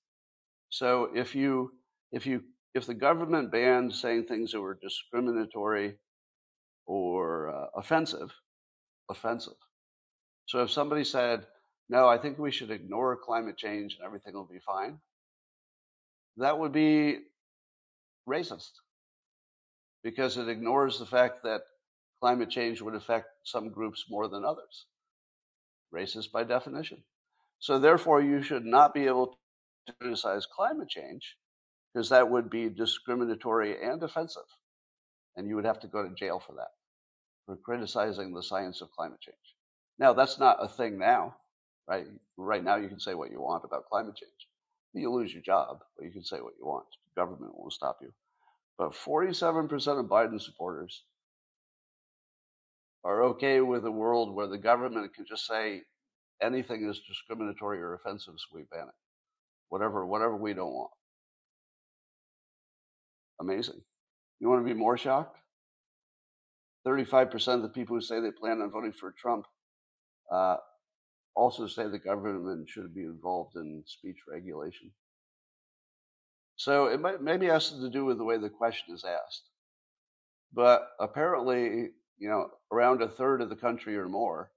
[0.69, 1.71] So if you
[2.11, 5.95] if you if the government banned saying things that were discriminatory
[6.85, 8.31] or uh, offensive,
[9.09, 9.57] offensive.
[10.45, 11.45] So if somebody said
[11.89, 14.99] no, I think we should ignore climate change and everything will be fine,
[16.37, 17.17] that would be
[18.27, 18.71] racist
[20.03, 21.61] because it ignores the fact that
[22.21, 24.85] climate change would affect some groups more than others.
[25.93, 27.03] Racist by definition.
[27.59, 29.37] So, therefore, you should not be able
[29.93, 31.35] criticize climate change
[31.93, 34.43] because that would be discriminatory and offensive.
[35.35, 36.71] And you would have to go to jail for that,
[37.45, 39.37] for criticizing the science of climate change.
[39.97, 41.35] Now, that's not a thing now,
[41.87, 42.07] right?
[42.37, 44.47] Right now, you can say what you want about climate change.
[44.93, 46.85] You lose your job, but you can say what you want.
[47.15, 48.11] The government won't stop you.
[48.77, 51.03] But 47% of Biden supporters
[53.03, 55.83] are okay with a world where the government can just say
[56.41, 59.08] anything is discriminatory or offensive, so we ban it.
[59.69, 60.91] Whatever, whatever we don't want.
[63.39, 63.81] Amazing.
[64.39, 65.37] You want to be more shocked?
[66.87, 69.45] 35% of the people who say they plan on voting for Trump
[70.31, 70.57] uh,
[71.35, 74.91] also say the government should be involved in speech regulation.
[76.55, 79.43] So it might, maybe has to do with the way the question is asked.
[80.53, 84.51] But apparently, you know, around a third of the country or more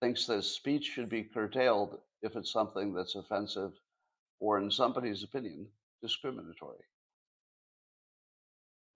[0.00, 3.72] thinks that speech should be curtailed if it's something that's offensive
[4.42, 5.68] or, in somebody's opinion,
[6.02, 6.84] discriminatory.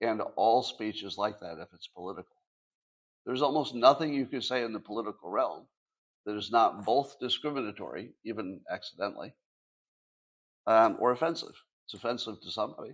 [0.01, 2.35] And all speech is like that if it's political.
[3.25, 5.63] There's almost nothing you can say in the political realm
[6.25, 9.33] that is not both discriminatory, even accidentally,
[10.67, 11.55] um, or offensive.
[11.85, 12.91] It's offensive to somebody.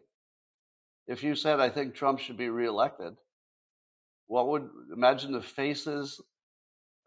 [1.07, 3.15] If you said, I think Trump should be reelected,
[4.27, 6.21] what would imagine the faces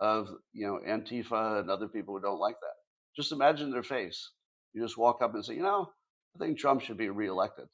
[0.00, 2.74] of you know Antifa and other people who don't like that?
[3.14, 4.30] Just imagine their face.
[4.76, 5.88] You just walk up and say, you know,
[6.36, 7.64] I think Trump should be reelected.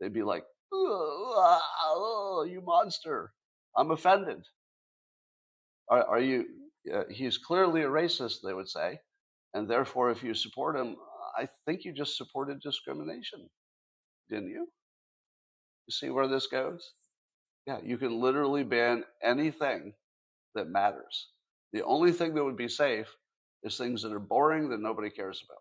[0.00, 3.34] They'd be like, oh, oh, you monster.
[3.76, 4.46] I'm offended.
[5.90, 6.46] Are, are you,
[6.94, 9.00] uh, he's clearly a racist, they would say.
[9.52, 10.96] And therefore, if you support him,
[11.36, 13.46] I think you just supported discrimination,
[14.30, 14.66] didn't you?
[15.86, 16.94] You see where this goes?
[17.66, 19.92] Yeah, you can literally ban anything
[20.54, 21.28] that matters.
[21.74, 23.14] The only thing that would be safe
[23.62, 25.60] is things that are boring that nobody cares about.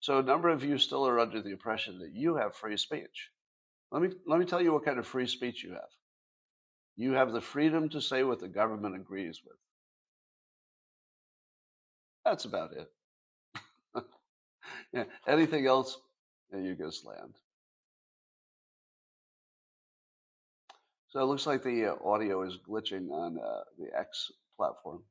[0.00, 3.30] So a number of you still are under the impression that you have free speech.
[3.90, 5.90] Let me, let me tell you what kind of free speech you have.
[6.96, 9.56] You have the freedom to say what the government agrees with.
[12.24, 12.90] That's about it.
[14.92, 15.98] yeah, anything else,
[16.52, 17.34] yeah, you get slammed.
[21.08, 25.02] So it looks like the uh, audio is glitching on uh, the X platform.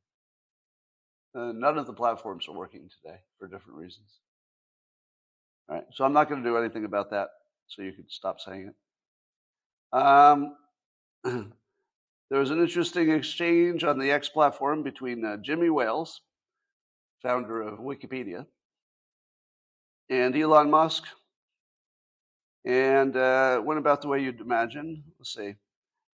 [1.34, 4.20] Uh, none of the platforms are working today for different reasons.
[5.70, 7.30] All right, so I'm not going to do anything about that,
[7.68, 8.72] so you can stop saying
[9.94, 9.98] it.
[9.98, 10.56] Um,
[11.24, 16.22] there was an interesting exchange on the X platform between uh, Jimmy Wales,
[17.22, 18.46] founder of Wikipedia,
[20.10, 21.04] and Elon Musk,
[22.66, 25.04] and uh, went about the way you'd imagine.
[25.20, 25.56] Let's see.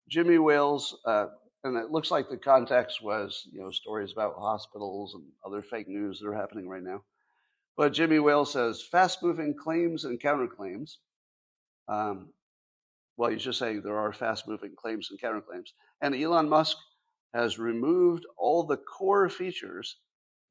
[0.09, 1.27] Jimmy Wales, uh,
[1.63, 5.87] and it looks like the context was, you know, stories about hospitals and other fake
[5.87, 7.03] news that are happening right now.
[7.75, 10.97] But Jimmy Wales says fast moving claims and counterclaims.
[11.87, 12.29] Um,
[13.17, 15.69] well, he's just saying there are fast moving claims and counterclaims.
[16.01, 16.77] And Elon Musk
[17.33, 19.97] has removed all the core features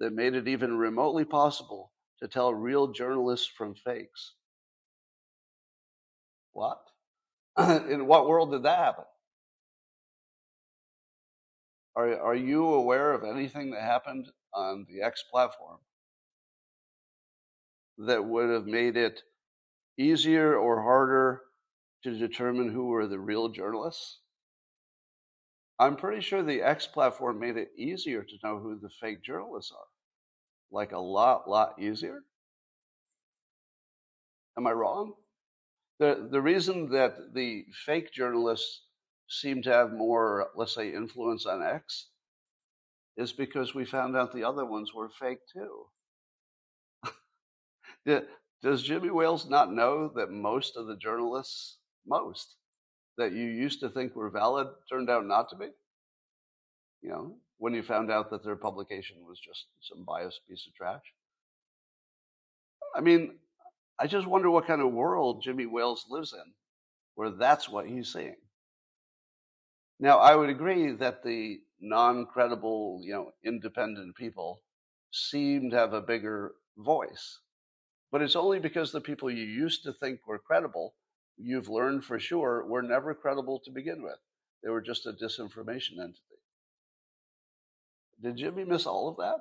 [0.01, 4.35] that made it even remotely possible to tell real journalists from fakes.
[6.53, 6.81] What?
[7.59, 9.05] In what world did that happen?
[11.95, 15.79] Are, are you aware of anything that happened on the X platform
[18.07, 19.21] that would have made it
[19.99, 21.43] easier or harder
[22.05, 24.19] to determine who were the real journalists?
[25.79, 29.73] I'm pretty sure the X platform made it easier to know who the fake journalists
[29.73, 29.87] are.
[30.71, 32.23] Like a lot, lot easier.
[34.57, 35.15] Am I wrong?
[35.99, 38.83] The, the reason that the fake journalists
[39.29, 42.09] seem to have more, let's say, influence on X
[43.17, 45.87] is because we found out the other ones were fake too.
[48.05, 52.57] Does Jimmy Wales not know that most of the journalists, most,
[53.19, 55.69] that you used to think were valid turned out not to be?
[57.03, 60.75] You know, when you found out that their publication was just some biased piece of
[60.75, 61.03] trash.
[62.95, 63.39] I mean,
[63.99, 66.53] I just wonder what kind of world Jimmy Wales lives in
[67.15, 68.37] where that's what he's seeing.
[70.01, 74.63] Now, I would agree that the non credible, you know, independent people
[75.13, 77.39] seem to have a bigger voice
[78.13, 80.95] but it's only because the people you used to think were credible,
[81.39, 84.19] you've learned for sure, were never credible to begin with.
[84.63, 86.21] They were just a disinformation entity.
[88.23, 89.41] Did Jimmy miss all of that?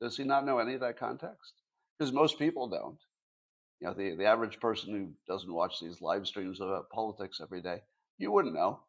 [0.00, 1.52] Does he not know any of that context?
[1.98, 2.98] Because most people don't.
[3.80, 7.60] You know, the, the average person who doesn't watch these live streams about politics every
[7.60, 7.80] day,
[8.18, 8.80] you wouldn't know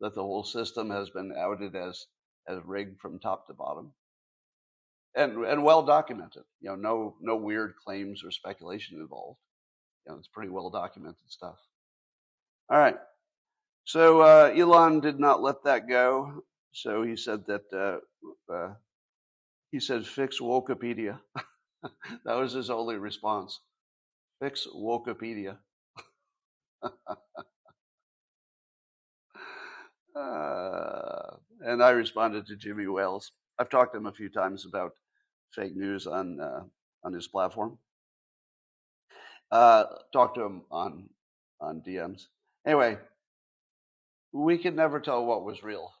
[0.00, 2.06] that the whole system has been outed as
[2.48, 3.92] as rigged from top to bottom.
[5.16, 6.44] And and well documented.
[6.60, 9.38] You know, no no weird claims or speculation involved.
[10.06, 11.58] You know, it's pretty well documented stuff.
[12.70, 12.96] All right.
[13.84, 16.44] So uh, Elon did not let that go.
[16.72, 18.74] So he said that uh, uh,
[19.72, 21.18] he said fix Wikipedia.
[22.24, 23.60] that was his only response.
[24.40, 25.58] Fix Wikipedia.
[30.14, 33.32] Uh, and I responded to Jimmy Wales.
[33.60, 34.92] I've talked to him a few times about
[35.54, 36.62] fake news on uh,
[37.04, 37.76] on his platform.
[39.50, 39.84] Uh,
[40.14, 41.10] talked to him on
[41.60, 42.22] on DMs.
[42.66, 42.96] Anyway,
[44.32, 45.92] we could never tell what was real.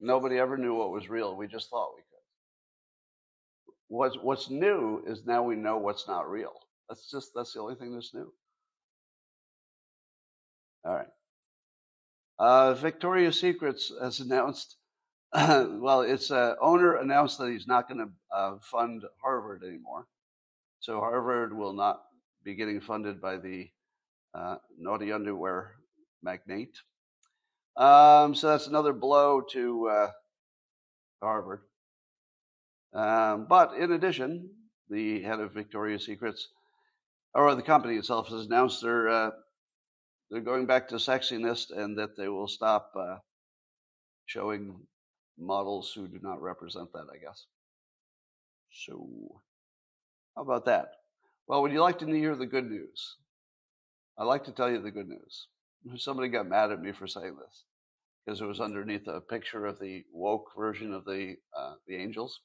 [0.00, 1.36] Nobody ever knew what was real.
[1.36, 3.74] We just thought we could.
[3.88, 6.52] What's what's new is now we know what's not real.
[6.88, 8.32] That's just that's the only thing that's new.
[10.84, 11.08] All right.
[12.38, 14.76] Uh, Victoria's Secrets has announced,
[15.34, 20.06] well, its uh, owner announced that he's not going to uh, fund Harvard anymore.
[20.80, 22.02] So Harvard will not
[22.42, 23.68] be getting funded by the
[24.34, 25.76] uh, naughty underwear
[26.22, 26.76] magnate.
[27.76, 30.10] Um, so that's another blow to uh,
[31.22, 31.60] Harvard.
[32.92, 34.50] Um, but in addition,
[34.88, 36.48] the head of Victoria's Secrets,
[37.34, 39.30] or the company itself, has announced they're uh,
[40.30, 43.16] they're going back to sexiness and that they will stop uh,
[44.26, 44.76] showing
[45.40, 47.46] models who do not represent that, I guess.
[48.72, 49.08] So,
[50.36, 50.92] how about that?
[51.46, 53.16] Well, would you like to hear the good news?
[54.18, 55.48] I'd like to tell you the good news.
[55.96, 57.64] Somebody got mad at me for saying this
[58.24, 62.40] because it was underneath a picture of the woke version of the uh, the angels,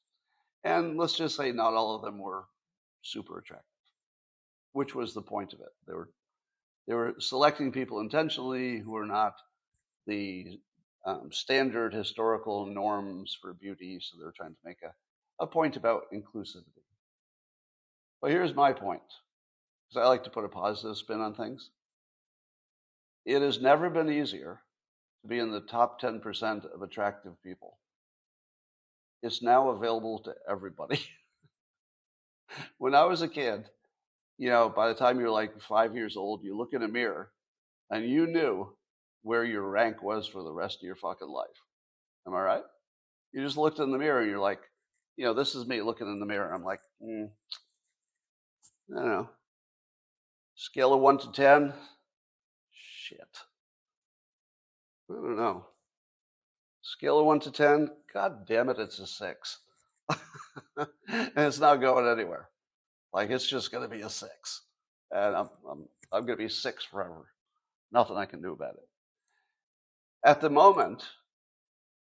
[0.64, 2.46] and let's just say not all of them were
[3.02, 3.68] super attractive,
[4.72, 5.74] which was the point of it.
[5.86, 6.10] They were
[6.88, 9.34] they were selecting people intentionally who were not
[10.08, 10.60] the
[11.06, 16.12] um, standard historical norms for beauty, so they're trying to make a, a point about
[16.14, 16.84] inclusivity.
[18.22, 19.01] But here's my point,
[19.88, 21.70] because I like to put a positive spin on things.
[23.26, 24.62] It has never been easier
[25.22, 27.78] to be in the top 10% of attractive people.
[29.22, 30.99] It's now available to everybody.
[32.78, 33.70] when I was a kid,
[34.38, 37.32] you know, by the time you're like five years old, you look in a mirror
[37.89, 38.76] and you knew
[39.26, 41.47] where your rank was for the rest of your fucking life.
[42.28, 42.63] Am I right?
[43.34, 44.59] You just looked in the mirror and you're like,
[45.17, 46.53] you know, this is me looking in the mirror.
[46.53, 47.28] I'm like, mm,
[48.95, 49.30] I don't know.
[50.53, 51.73] Scale of one to 10.
[52.71, 53.19] Shit.
[55.09, 55.65] I don't know.
[56.84, 57.89] Scale of one to 10.
[58.13, 59.57] God damn it, it's a six.
[60.78, 60.88] and
[61.36, 62.49] it's not going anywhere.
[63.11, 64.61] Like it's just going to be a six,
[65.09, 67.32] and I'm I'm I'm going to be six forever.
[67.91, 68.88] Nothing I can do about it.
[70.26, 71.03] At the moment,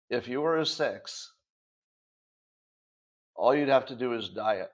[0.09, 1.33] if you were a six,
[3.35, 4.71] all you'd have to do is diet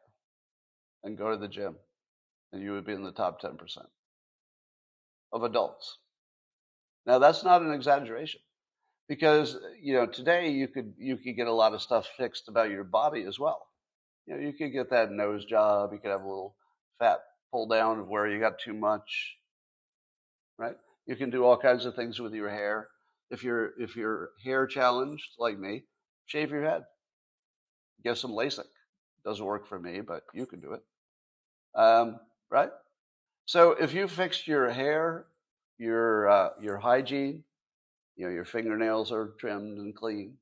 [1.03, 1.77] and go to the gym,
[2.53, 3.89] and you would be in the top ten percent
[5.33, 5.99] of adults.
[7.07, 8.41] Now that's not an exaggeration
[9.09, 12.71] because you know today you could you could get a lot of stuff fixed about
[12.71, 13.69] your body as well
[14.29, 15.93] you know, you could get that nose job.
[15.93, 16.55] You could have a little
[16.99, 17.21] fat
[17.51, 19.37] pull down of where you got too much,
[20.59, 20.77] right?
[21.07, 22.89] You can do all kinds of things with your hair.
[23.31, 25.85] If you're if you're hair challenged like me,
[26.27, 26.85] shave your head.
[28.05, 28.65] Get some LASIK.
[29.25, 30.83] Doesn't work for me, but you can do it,
[31.79, 32.19] um,
[32.51, 32.71] right?
[33.47, 35.27] So if you fixed your hair,
[35.77, 37.45] your uh, your hygiene,
[38.17, 40.35] you know your fingernails are trimmed and clean,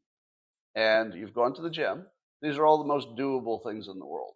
[0.74, 2.06] and you've gone to the gym,
[2.42, 4.34] these are all the most doable things in the world.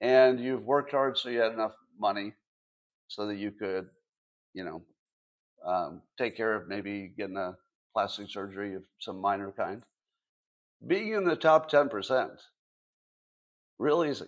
[0.00, 2.34] And you've worked hard so you had enough money
[3.08, 3.88] so that you could,
[4.52, 4.82] you know,
[5.64, 7.56] um, take care of maybe getting a
[7.94, 9.82] plastic surgery of some minor kind.
[10.86, 12.30] Being in the top 10%,
[13.78, 14.26] real easy.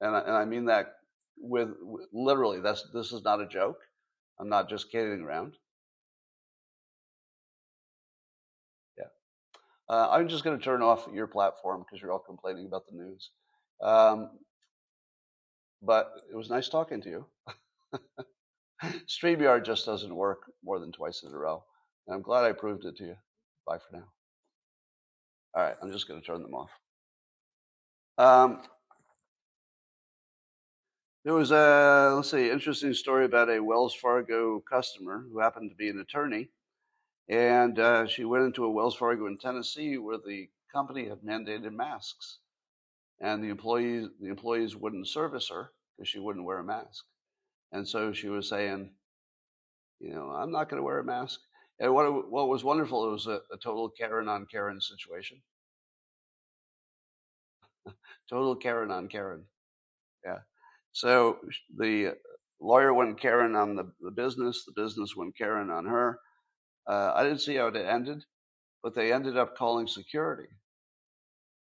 [0.00, 0.96] And I, and I mean that
[1.38, 3.80] with, with literally, that's, this is not a joke.
[4.38, 5.54] I'm not just kidding around.
[8.98, 9.04] Yeah.
[9.88, 12.96] Uh, I'm just going to turn off your platform because you're all complaining about the
[12.96, 13.30] news.
[13.82, 14.30] Um,
[15.82, 17.26] but it was nice talking to you.
[19.08, 21.64] StreamYard just doesn't work more than twice in a row.
[22.06, 23.16] And I'm glad I proved it to you.
[23.66, 24.04] Bye for now.
[25.54, 26.70] All right, I'm just going to turn them off.
[28.18, 28.62] Um,
[31.24, 35.76] there was a, let's see, interesting story about a Wells Fargo customer who happened to
[35.76, 36.50] be an attorney
[37.28, 41.72] and uh, she went into a Wells Fargo in Tennessee where the company had mandated
[41.72, 42.38] masks.
[43.20, 47.04] and the employees the employees wouldn't service her because she wouldn't wear a mask,
[47.72, 48.90] and so she was saying,
[50.00, 51.40] you know, I'm not going to wear a mask.
[51.82, 55.42] And what what was wonderful, it was a, a total Karen on Karen situation.
[58.30, 59.44] total Karen on Karen.
[60.24, 60.38] Yeah.
[60.92, 61.38] So
[61.76, 62.14] the
[62.60, 66.20] lawyer went Karen on the, the business, the business went Karen on her.
[66.88, 68.24] Uh, I didn't see how it ended,
[68.84, 70.48] but they ended up calling security.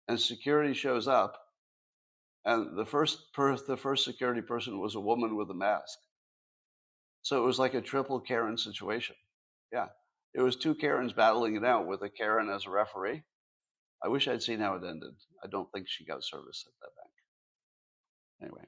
[0.10, 1.40] And security shows up,
[2.44, 5.98] and the first per, the first security person was a woman with a mask.
[7.22, 9.16] So it was like a triple Karen situation.
[9.72, 9.88] Yeah.
[10.34, 13.24] It was two Karens battling it out with a Karen as a referee.
[14.04, 15.14] I wish I'd seen how it ended.
[15.44, 18.52] I don't think she got service at that bank.
[18.52, 18.68] Anyway.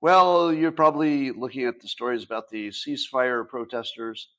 [0.00, 4.30] Well, you're probably looking at the stories about the ceasefire protesters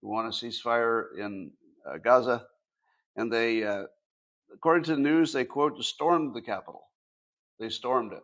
[0.00, 1.50] who want a ceasefire in
[1.86, 2.46] uh, Gaza.
[3.16, 3.84] And they, uh,
[4.54, 6.82] according to the news, they quote, stormed the Capitol.
[7.58, 8.22] They stormed it.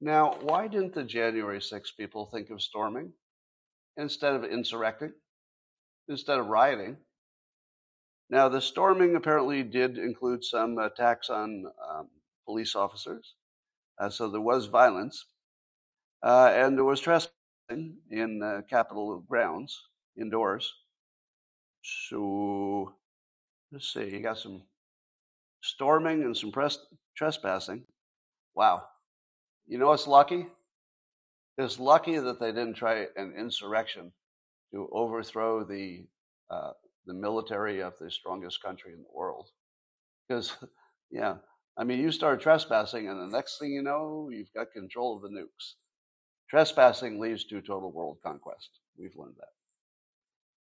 [0.00, 3.12] Now, why didn't the January 6 people think of storming
[3.96, 5.12] instead of insurrecting,
[6.08, 6.96] instead of rioting?
[8.28, 12.08] Now, the storming apparently did include some attacks on um,
[12.44, 13.34] police officers,
[13.98, 15.26] uh, so there was violence,
[16.22, 19.80] uh, and there was trespassing in uh, Capitol grounds,
[20.20, 20.72] indoors.
[21.82, 22.94] So,
[23.70, 24.62] let's see, you got some
[25.62, 26.86] storming and some press-
[27.16, 27.84] trespassing.
[28.54, 28.84] Wow.
[29.66, 30.46] You know what's lucky?
[31.58, 34.12] It's lucky that they didn't try an insurrection
[34.72, 36.06] to overthrow the
[36.50, 36.72] uh,
[37.06, 39.48] the military of the strongest country in the world.
[40.28, 40.56] Because,
[41.10, 41.36] yeah,
[41.78, 45.22] I mean, you start trespassing, and the next thing you know, you've got control of
[45.22, 45.74] the nukes.
[46.50, 48.70] Trespassing leads to total world conquest.
[48.98, 49.48] We've learned that.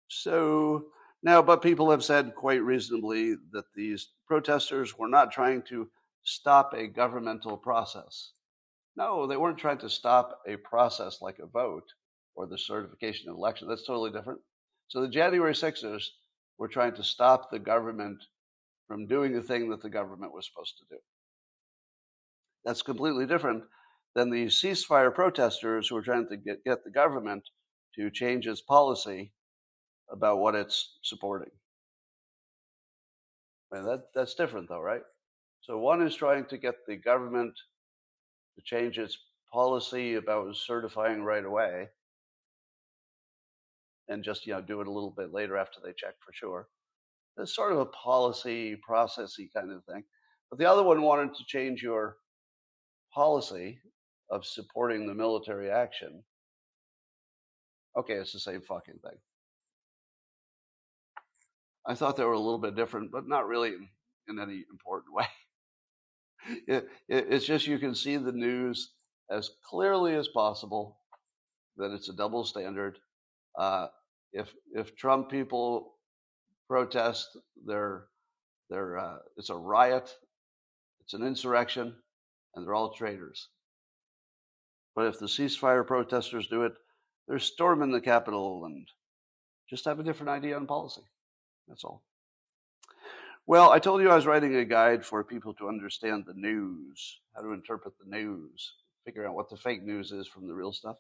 [0.09, 0.86] So
[1.22, 5.88] now, but people have said quite reasonably that these protesters were not trying to
[6.24, 8.32] stop a governmental process.
[8.96, 11.92] No, they weren't trying to stop a process like a vote
[12.39, 13.66] or the certification of election.
[13.68, 14.39] That's totally different.
[14.86, 16.05] So the January 6ers
[16.57, 18.22] were trying to stop the government
[18.86, 21.01] from doing the thing that the government was supposed to do.
[22.64, 23.64] That's completely different
[24.14, 27.43] than the ceasefire protesters who were trying to get, get the government
[27.97, 29.32] to change its policy
[30.09, 31.51] about what it's supporting.
[33.72, 35.03] Mean, that, that's different, though, right?
[35.62, 37.55] So one is trying to get the government
[38.57, 39.18] to change its
[39.53, 41.89] policy about certifying right away
[44.09, 46.69] and just you know do it a little bit later after they check for sure.
[47.37, 50.05] It's sort of a policy processy kind of thing.
[50.51, 52.17] But the other one wanted to change your
[53.13, 53.79] policy
[54.31, 56.23] of supporting the military action.
[57.97, 59.19] Okay, it's the same fucking thing.
[61.87, 63.89] I thought they were a little bit different, but not really in,
[64.29, 65.27] in any important way
[66.67, 68.93] it, it, it's just you can see the news
[69.31, 70.99] as clearly as possible
[71.77, 72.99] that it's a double standard.
[73.59, 73.89] Uh,
[74.33, 75.95] if if Trump people
[76.68, 78.07] protest, they're
[78.70, 80.14] they're uh, it's a riot,
[81.01, 81.95] it's an insurrection,
[82.55, 83.49] and they're all traitors.
[84.95, 86.72] But if the ceasefire protesters do it,
[87.29, 88.89] they're storming the Capitol and
[89.68, 91.03] just have a different idea on policy.
[91.68, 92.03] That's all.
[93.47, 97.20] Well, I told you I was writing a guide for people to understand the news,
[97.35, 98.74] how to interpret the news,
[99.07, 100.97] figure out what the fake news is from the real stuff.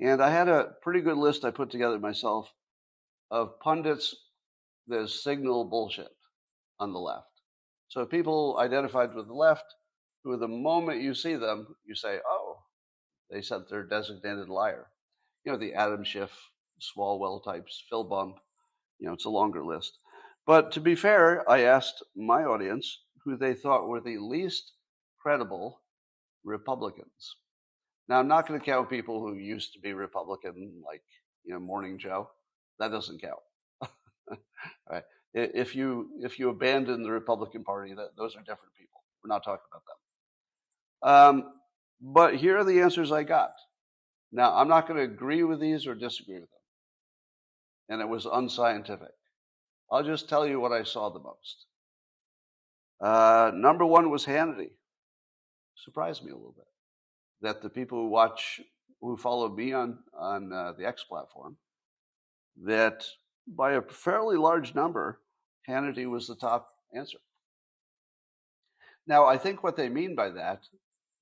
[0.00, 2.52] And I had a pretty good list I put together myself
[3.30, 4.14] of pundits
[4.88, 6.14] that signal bullshit
[6.78, 7.28] on the left.
[7.88, 9.64] So people identified with the left,
[10.24, 12.62] who the moment you see them, you say, oh,
[13.30, 14.86] they said they're designated liar.
[15.44, 16.30] You know, the Adam Schiff,
[16.80, 18.36] Swalwell types, Phil Bump,
[18.98, 19.98] you know, it's a longer list.
[20.46, 24.72] But to be fair, I asked my audience who they thought were the least
[25.20, 25.82] credible
[26.44, 27.36] Republicans.
[28.12, 31.00] Now, I'm not going to count people who used to be Republican, like
[31.44, 32.28] you know Morning Joe.
[32.78, 33.40] That doesn't count.
[34.90, 35.02] right?
[35.32, 39.00] If you if you abandon the Republican Party, that those are different people.
[39.24, 39.82] We're not talking about
[41.32, 41.40] them.
[41.40, 41.52] Um,
[42.02, 43.52] but here are the answers I got.
[44.30, 46.60] Now, I'm not going to agree with these or disagree with them,
[47.88, 49.08] and it was unscientific.
[49.90, 51.64] I'll just tell you what I saw the most.
[53.00, 54.72] Uh, number one was Hannity.
[55.76, 56.66] Surprised me a little bit
[57.42, 58.60] that the people who watch,
[59.00, 61.56] who follow me on on uh, the X platform,
[62.64, 63.04] that
[63.46, 65.20] by a fairly large number,
[65.68, 67.18] Hannity was the top answer.
[69.06, 70.62] Now, I think what they mean by that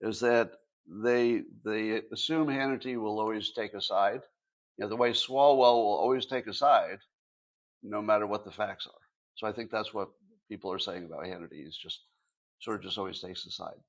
[0.01, 0.53] is that
[0.87, 4.21] they they assume Hannity will always take a side.
[4.77, 6.99] You know, the way Swalwell will always take a side,
[7.83, 9.03] no matter what the facts are.
[9.37, 10.09] So I think that's what
[10.49, 11.65] people are saying about Hannity.
[11.65, 12.01] He's just
[12.61, 13.81] sort of just always takes a side.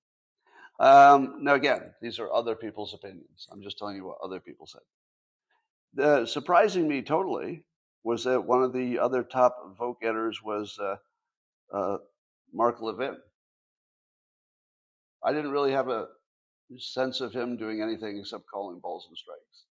[0.79, 3.47] Um, now, again, these are other people's opinions.
[3.51, 4.81] I'm just telling you what other people said.
[5.93, 7.65] The, surprising me totally
[8.03, 10.95] was that one of the other top vote getters was uh,
[11.73, 11.97] uh,
[12.53, 13.17] Mark Levin.
[15.23, 16.07] I didn't really have a
[16.77, 19.65] sense of him doing anything except calling balls and strikes,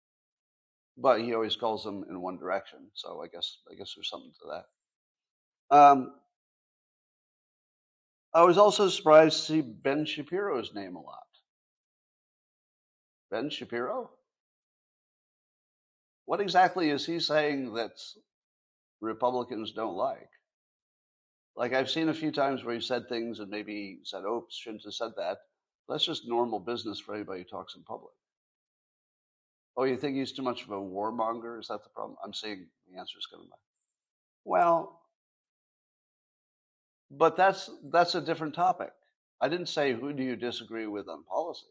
[0.96, 2.78] but he always calls them in one direction.
[2.94, 4.62] So I guess I guess there's something to
[5.70, 5.76] that.
[5.76, 6.12] Um,
[8.32, 11.26] I was also surprised to see Ben Shapiro's name a lot.
[13.30, 14.10] Ben Shapiro?
[16.26, 18.00] What exactly is he saying that
[19.00, 20.30] Republicans don't like?
[21.56, 24.84] Like I've seen a few times where he said things and maybe said, "Oops, shouldn't
[24.84, 25.38] have said that."
[25.88, 28.14] That's just normal business for anybody who talks in public.
[29.76, 31.58] Oh, you think he's too much of a warmonger?
[31.58, 32.16] Is that the problem?
[32.24, 33.58] I'm seeing the answer is coming back.
[34.44, 34.99] Well,
[37.10, 38.92] but that's that's a different topic.
[39.40, 41.66] I didn't say who do you disagree with on policy.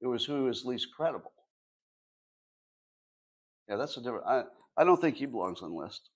[0.00, 1.32] It was who is least credible.
[3.68, 4.26] Yeah, that's a different.
[4.26, 4.44] I
[4.76, 6.10] I don't think he belongs on the list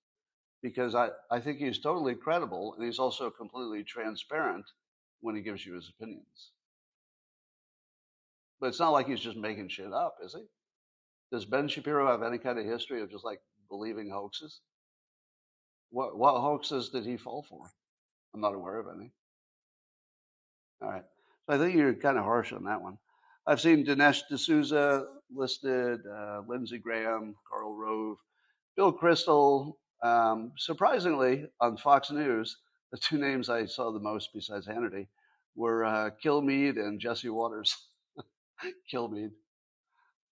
[0.62, 4.64] because I I think he's totally credible and he's also completely transparent
[5.20, 6.52] when he gives you his opinions.
[8.60, 10.44] But it's not like he's just making shit up, is he?
[11.32, 14.60] Does Ben Shapiro have any kind of history of just like believing hoaxes?
[15.90, 17.70] What what hoaxes did he fall for?
[18.34, 19.12] I'm not aware of any.
[20.82, 21.04] All right.
[21.46, 22.98] So I think you're kind of harsh on that one.
[23.46, 28.18] I've seen Dinesh D'Souza listed, uh, Lindsey Graham, Karl Rove,
[28.76, 29.74] Bill Kristol.
[30.02, 32.56] Um, surprisingly, on Fox News,
[32.92, 35.06] the two names I saw the most besides Hannity
[35.54, 37.76] were uh, Kilmeade and Jesse Watters.
[38.92, 39.32] Kilmeade.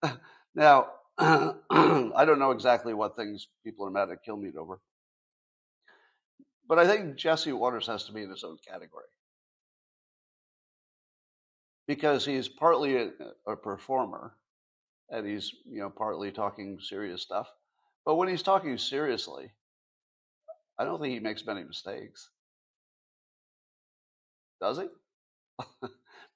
[0.55, 0.87] now,
[1.17, 4.79] I don't know exactly what things people are mad at Kilmeade over.
[6.69, 9.07] But I think Jesse Watters has to be in his own category
[11.87, 13.09] because he's partly a,
[13.47, 14.35] a, performer
[15.09, 17.51] and he's you know partly talking serious stuff.
[18.05, 19.51] But when he's talking seriously,
[20.77, 22.29] I don't think he makes many mistakes.
[24.61, 24.85] Does he?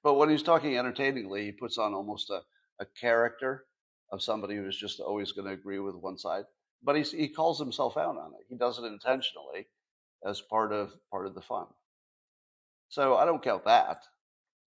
[0.03, 2.41] but when he's talking entertainingly, he puts on almost a,
[2.79, 3.65] a character
[4.11, 6.45] of somebody who's just always going to agree with one side.
[6.81, 8.45] But he calls himself out on it.
[8.49, 9.67] He does it intentionally
[10.25, 11.65] as part of part of the fun.
[12.89, 14.03] So I don't count that.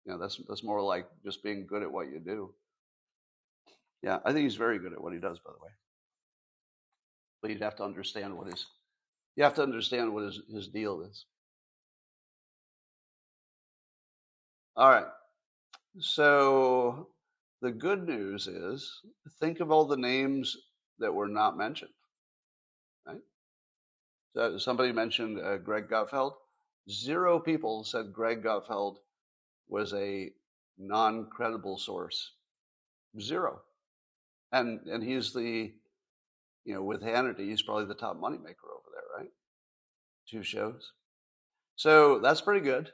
[0.06, 2.54] You know, that's that's more like just being good at what you do.
[4.02, 5.72] Yeah, I think he's very good at what he does, by the way.
[7.42, 8.66] But you'd have to understand what his
[9.36, 11.26] you have to understand what his, his deal is.
[14.76, 15.08] All right.
[16.00, 17.10] So
[17.62, 19.02] the good news is
[19.40, 20.56] think of all the names
[21.00, 21.92] that were not mentioned.
[24.36, 26.34] So somebody mentioned uh, Greg Gutfeld.
[26.90, 28.98] Zero people said Greg Gutfeld
[29.68, 30.32] was a
[30.78, 32.34] non-credible source.
[33.20, 33.62] Zero.
[34.52, 35.72] And and he's the,
[36.66, 39.30] you know, with Hannity, he's probably the top moneymaker over there, right?
[40.30, 40.92] Two shows.
[41.76, 42.92] So that's pretty good.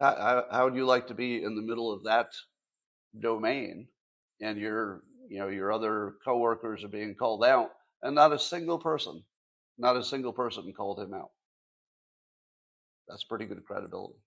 [0.00, 2.32] How, how would you like to be in the middle of that
[3.20, 3.88] domain,
[4.40, 7.70] and your, you know, your other coworkers are being called out,
[8.02, 9.22] and not a single person
[9.78, 11.30] not a single person called him out.
[13.08, 14.18] That's pretty good credibility.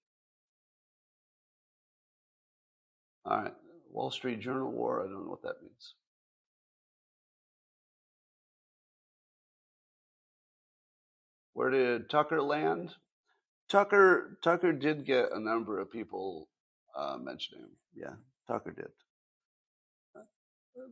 [3.25, 3.53] All right.
[3.91, 5.93] Wall Street Journal war, I don't know what that means.
[11.53, 12.93] Where did Tucker land?
[13.69, 16.49] Tucker Tucker did get a number of people
[16.95, 17.69] uh, mentioning him.
[17.95, 18.13] Yeah,
[18.47, 18.89] Tucker did.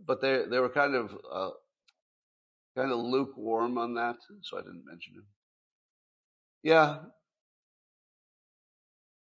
[0.08, 1.50] But they they were kind of uh,
[2.76, 5.26] kind of lukewarm on that, so I didn't mention him.
[6.64, 6.98] Yeah.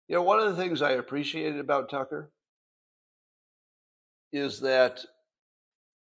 [0.07, 2.31] You know, one of the things I appreciated about Tucker
[4.33, 4.99] is that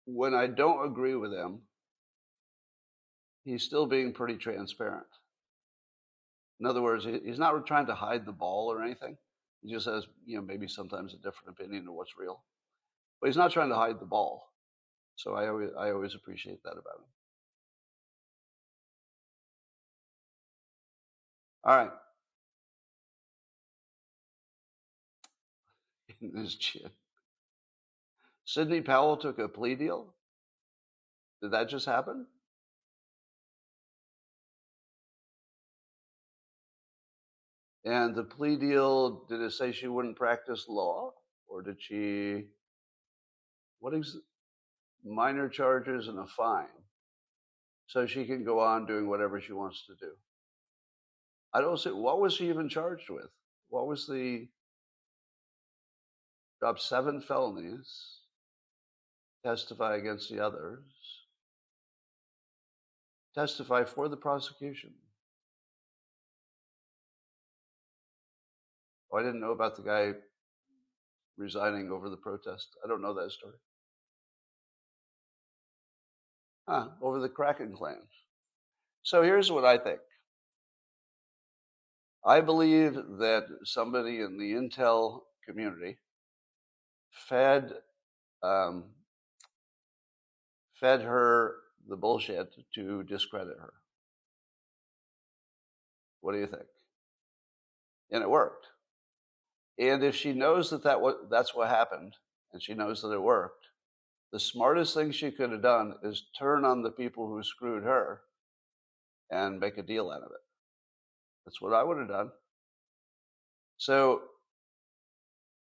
[0.06, 1.62] when I don't agree with him,
[3.44, 5.08] he's still being pretty transparent.
[6.60, 9.18] In other words, he's not trying to hide the ball or anything.
[9.62, 12.44] He just has, you know, maybe sometimes a different opinion of what's real,
[13.20, 14.52] but he's not trying to hide the ball.
[15.16, 17.06] So I always, I always appreciate that about him.
[21.64, 21.92] All right.
[26.22, 26.90] In this chin.
[28.46, 30.14] Sidney Powell took a plea deal.
[31.42, 32.28] Did that just happen?
[37.86, 41.14] And the plea deal, did it say she wouldn't practice law?
[41.48, 42.46] Or did she,
[43.80, 44.18] what is
[45.06, 46.68] minor charges and a fine?
[47.88, 50.12] So she can go on doing whatever she wants to do.
[51.54, 53.30] I don't see what was he even charged with.
[53.70, 54.48] what was the
[56.60, 58.20] drop seven felonies,
[59.46, 60.84] testify against the others,
[63.36, 64.94] testify for the prosecution.
[69.12, 70.14] Oh, I didn't know about the guy
[71.38, 72.70] resigning over the protest.
[72.84, 73.56] I don't know that story.
[76.68, 78.10] Huh, over the Kraken claims.
[79.04, 80.00] So here's what I think.
[82.26, 86.00] I believe that somebody in the Intel community
[87.30, 87.72] fed
[88.42, 88.86] um,
[90.80, 91.56] fed her
[91.88, 93.74] the bullshit to discredit her.
[96.22, 96.64] What do you think?
[98.12, 98.66] And it worked.
[99.78, 102.14] And if she knows that, that what, that's what happened,
[102.54, 103.65] and she knows that it worked,
[104.36, 108.20] the smartest thing she could have done is turn on the people who screwed her
[109.32, 110.44] and make a deal out of it.
[111.46, 112.32] That's what I would have done.
[113.78, 114.24] So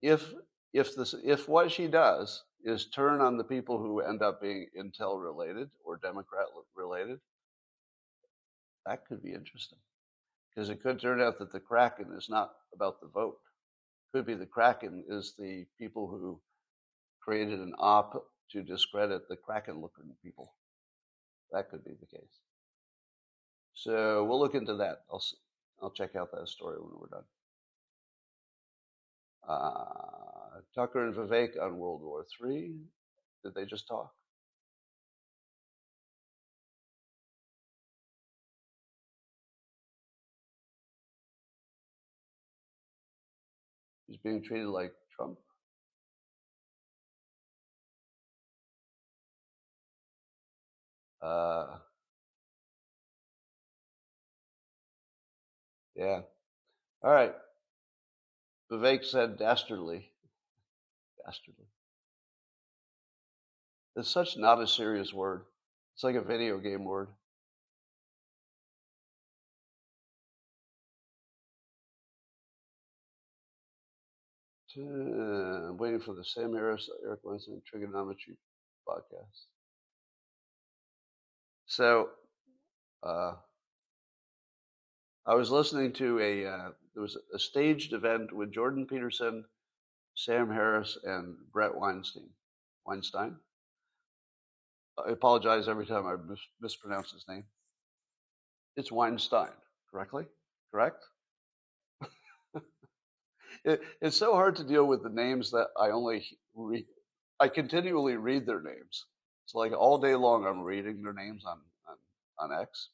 [0.00, 0.32] if
[0.72, 4.68] if this if what she does is turn on the people who end up being
[4.80, 7.20] Intel related or Democrat related,
[8.86, 9.78] that could be interesting.
[10.48, 13.40] Because it could turn out that the Kraken is not about the vote.
[14.14, 16.40] Could be the Kraken is the people who
[17.20, 20.54] created an op to discredit the Kraken looking people.
[21.52, 22.40] That could be the case.
[23.74, 25.02] So we'll look into that.
[25.10, 25.22] I'll
[25.82, 27.24] I'll check out that story when we're done.
[29.48, 32.74] Uh, Tucker and Vivek on World War III.
[33.44, 34.12] Did they just talk?
[44.06, 45.38] He's being treated like Trump.
[51.24, 51.78] Uh,
[55.96, 56.20] yeah.
[57.02, 57.32] All right.
[58.70, 60.10] Vivek said dastardly.
[61.24, 61.66] Dastardly.
[63.96, 65.42] It's such not a serious word.
[65.94, 67.08] It's like a video game word.
[74.76, 78.36] I'm waiting for the Sam Harris, Eric Weinstein Triggernometry
[78.88, 79.53] podcast.
[81.66, 82.10] So,
[83.02, 83.34] uh,
[85.26, 89.44] I was listening to a uh, there was a staged event with Jordan Peterson,
[90.14, 92.30] Sam Harris, and Bret Weinstein.
[92.86, 93.36] Weinstein.
[94.98, 97.44] I apologize every time I mis- mispronounce his name.
[98.76, 99.52] It's Weinstein,
[99.90, 100.26] correctly?
[100.70, 101.04] Correct?
[103.64, 106.86] it, it's so hard to deal with the names that I only read.
[107.40, 109.06] I continually read their names.
[109.44, 112.88] It's like all day long I'm reading their names on, on, on X.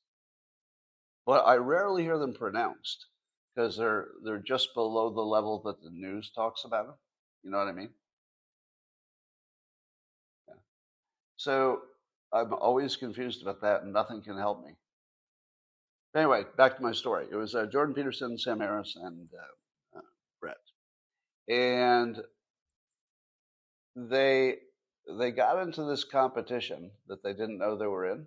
[1.26, 3.07] But I rarely hear them pronounced
[3.55, 6.96] because they're they're just below the level that the news talks about them.
[7.44, 7.90] You know what I mean?
[10.48, 10.55] Yeah.
[11.36, 11.82] So
[12.32, 14.72] I'm always confused about that, and nothing can help me.
[16.16, 17.26] Anyway, back to my story.
[17.30, 19.28] It was uh, Jordan Peterson, Sam Harris, and
[19.94, 20.03] uh, uh,
[20.40, 20.57] Bret,
[21.48, 22.20] and
[23.94, 24.57] they
[25.18, 28.26] they got into this competition that they didn't know they were in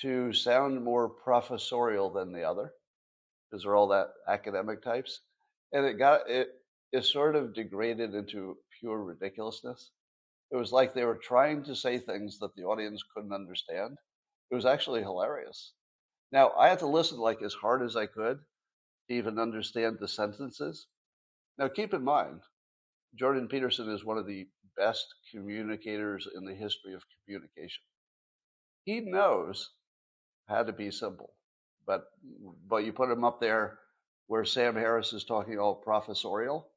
[0.00, 2.72] to sound more professorial than the other
[3.50, 5.20] because they're all that academic types,
[5.72, 6.48] and it got it
[6.92, 9.90] it sort of degraded into pure ridiculousness.
[10.50, 13.96] It was like they were trying to say things that the audience couldn't understand.
[14.50, 15.72] It was actually hilarious.
[16.32, 18.38] Now I had to listen like as hard as I could
[19.08, 20.86] to even understand the sentences.
[21.58, 22.40] Now keep in mind,
[23.18, 24.46] Jordan Peterson is one of the
[24.76, 27.82] best communicators in the history of communication.
[28.84, 29.70] He knows
[30.48, 31.34] how to be simple.
[31.86, 32.04] But
[32.68, 33.78] but you put him up there
[34.26, 36.68] where Sam Harris is talking all professorial,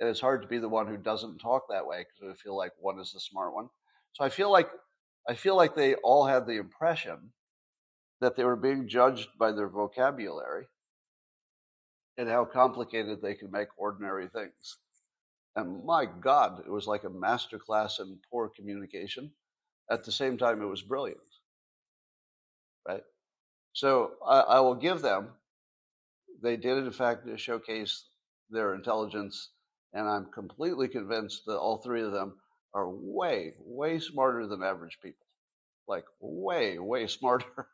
[0.00, 2.56] and it's hard to be the one who doesn't talk that way because I feel
[2.56, 3.68] like one is the smart one.
[4.14, 4.70] So I feel like
[5.28, 7.32] I feel like they all had the impression
[8.20, 10.66] that they were being judged by their vocabulary
[12.16, 14.78] and how complicated they can make ordinary things.
[15.56, 19.32] And my God, it was like a master class in poor communication.
[19.90, 21.20] At the same time, it was brilliant.
[22.86, 23.02] Right?
[23.72, 25.30] So I, I will give them.
[26.42, 28.04] They did, in fact, showcase
[28.50, 29.50] their intelligence,
[29.92, 32.36] and I'm completely convinced that all three of them
[32.74, 35.26] are way, way smarter than average people.
[35.88, 37.68] Like way, way smarter.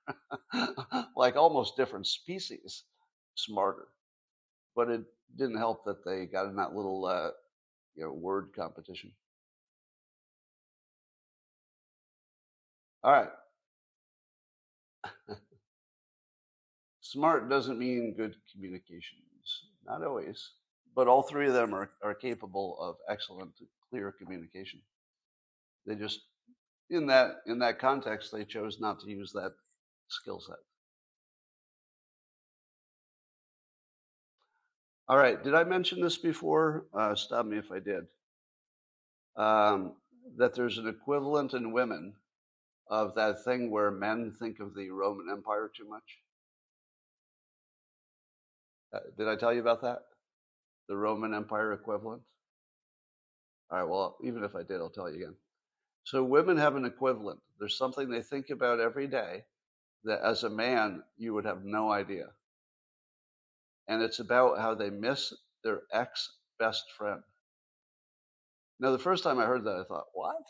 [1.17, 2.85] like almost different species
[3.35, 3.89] smarter.
[4.77, 5.03] But it
[5.37, 7.31] didn't help that they got in that little, uh,
[7.97, 9.13] you know, word competition.
[13.03, 13.29] All right.
[17.01, 19.65] Smart doesn't mean good communications.
[19.87, 20.53] not always,
[20.95, 23.53] but all three of them are, are capable of excellent,
[23.91, 24.81] clear communication.
[25.87, 26.21] They just,
[26.91, 29.53] in that in that context, they chose not to use that
[30.09, 30.59] skill set.
[35.07, 36.87] All right, did I mention this before?
[36.95, 38.05] Uh, stop me if I did.
[39.37, 39.97] Um,
[40.39, 42.15] that there's an equivalent in women
[42.89, 46.03] of that thing where men think of the Roman Empire too much.
[48.95, 50.01] Uh, did I tell you about that?
[50.89, 52.23] The Roman Empire equivalent?
[53.71, 55.35] All right, well, even if I did, I'll tell you again.
[56.05, 57.41] So, women have an equivalent.
[57.59, 59.45] There's something they think about every day
[60.05, 62.27] that as a man, you would have no idea.
[63.89, 65.33] And it's about how they miss
[65.63, 67.23] their ex best friend.
[68.81, 70.43] Now, the first time I heard that, I thought, what?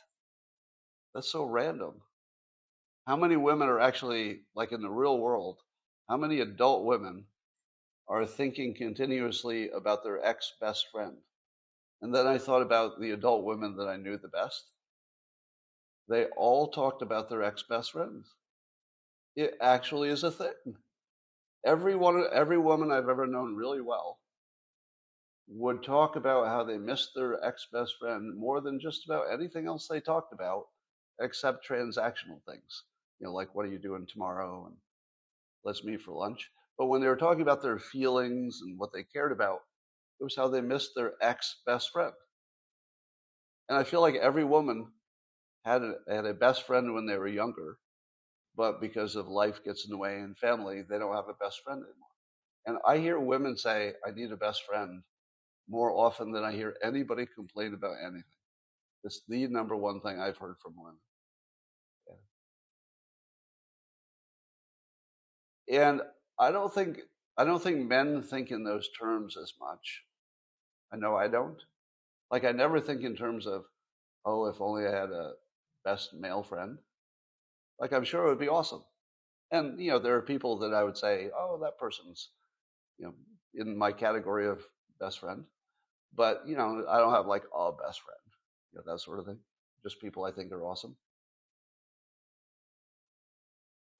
[1.14, 2.00] That's so random.
[3.06, 5.58] How many women are actually, like in the real world,
[6.08, 7.26] how many adult women
[8.08, 11.16] are thinking continuously about their ex best friend?
[12.02, 14.64] And then I thought about the adult women that I knew the best.
[16.08, 18.26] They all talked about their ex best friends.
[19.36, 20.76] It actually is a thing.
[21.64, 24.20] Every, one, every woman I've ever known really well
[25.48, 29.66] would talk about how they missed their ex best friend more than just about anything
[29.66, 30.66] else they talked about
[31.20, 32.84] except transactional things.
[33.20, 34.76] You know, like what are you doing tomorrow and
[35.64, 36.50] let's meet for lunch.
[36.78, 39.60] But when they were talking about their feelings and what they cared about,
[40.20, 42.12] it was how they missed their ex best friend.
[43.68, 44.92] And I feel like every woman
[45.64, 47.78] had a, had a best friend when they were younger,
[48.56, 51.62] but because of life gets in the way and family, they don't have a best
[51.64, 52.08] friend anymore.
[52.66, 55.02] And I hear women say, I need a best friend
[55.68, 58.24] more often than I hear anybody complain about anything.
[59.02, 60.98] It's the number one thing I've heard from women.
[65.70, 66.02] And
[66.38, 67.00] I don't think
[67.36, 70.02] I don't think men think in those terms as much.
[70.92, 71.60] I know I don't.
[72.30, 73.64] Like I never think in terms of,
[74.24, 75.32] oh, if only I had a
[75.84, 76.78] best male friend.
[77.78, 78.82] Like I'm sure it would be awesome.
[79.50, 82.30] And you know, there are people that I would say, oh, that person's,
[82.98, 83.14] you know,
[83.54, 84.62] in my category of
[85.00, 85.44] best friend.
[86.14, 88.20] But you know, I don't have like a best friend,
[88.72, 89.38] you know, that sort of thing.
[89.82, 90.96] Just people I think are awesome.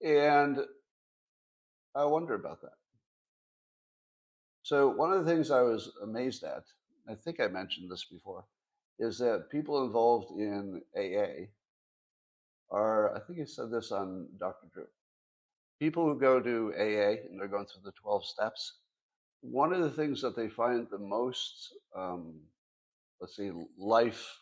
[0.03, 0.59] And
[1.95, 2.77] I wonder about that.
[4.63, 6.65] So one of the things I was amazed at,
[7.09, 8.45] I think I mentioned this before,
[8.99, 11.49] is that people involved in AA
[12.71, 14.67] are, I think he said this on Dr.
[14.73, 14.87] Drew,
[15.79, 18.75] people who go to AA and they're going through the 12 steps,
[19.41, 22.41] one of the things that they find the most, um,
[23.21, 24.39] let's see, life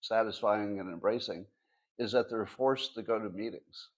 [0.00, 1.46] satisfying and embracing
[1.98, 3.88] is that they're forced to go to meetings.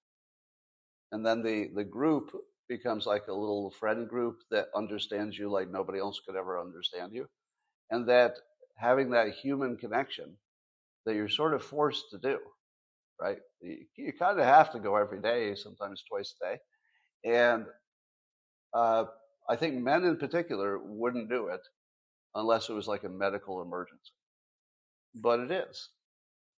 [1.13, 2.31] And then the, the group
[2.69, 7.13] becomes like a little friend group that understands you like nobody else could ever understand
[7.13, 7.29] you.
[7.91, 8.37] And that
[8.77, 10.37] having that human connection
[11.05, 12.39] that you're sort of forced to do,
[13.21, 13.39] right?
[13.61, 16.59] You, you kind of have to go every day, sometimes twice a day.
[17.39, 17.67] And
[18.75, 19.05] uh,
[19.49, 21.61] I think men in particular wouldn't do it
[22.35, 24.13] unless it was like a medical emergency.
[25.15, 25.89] But it is.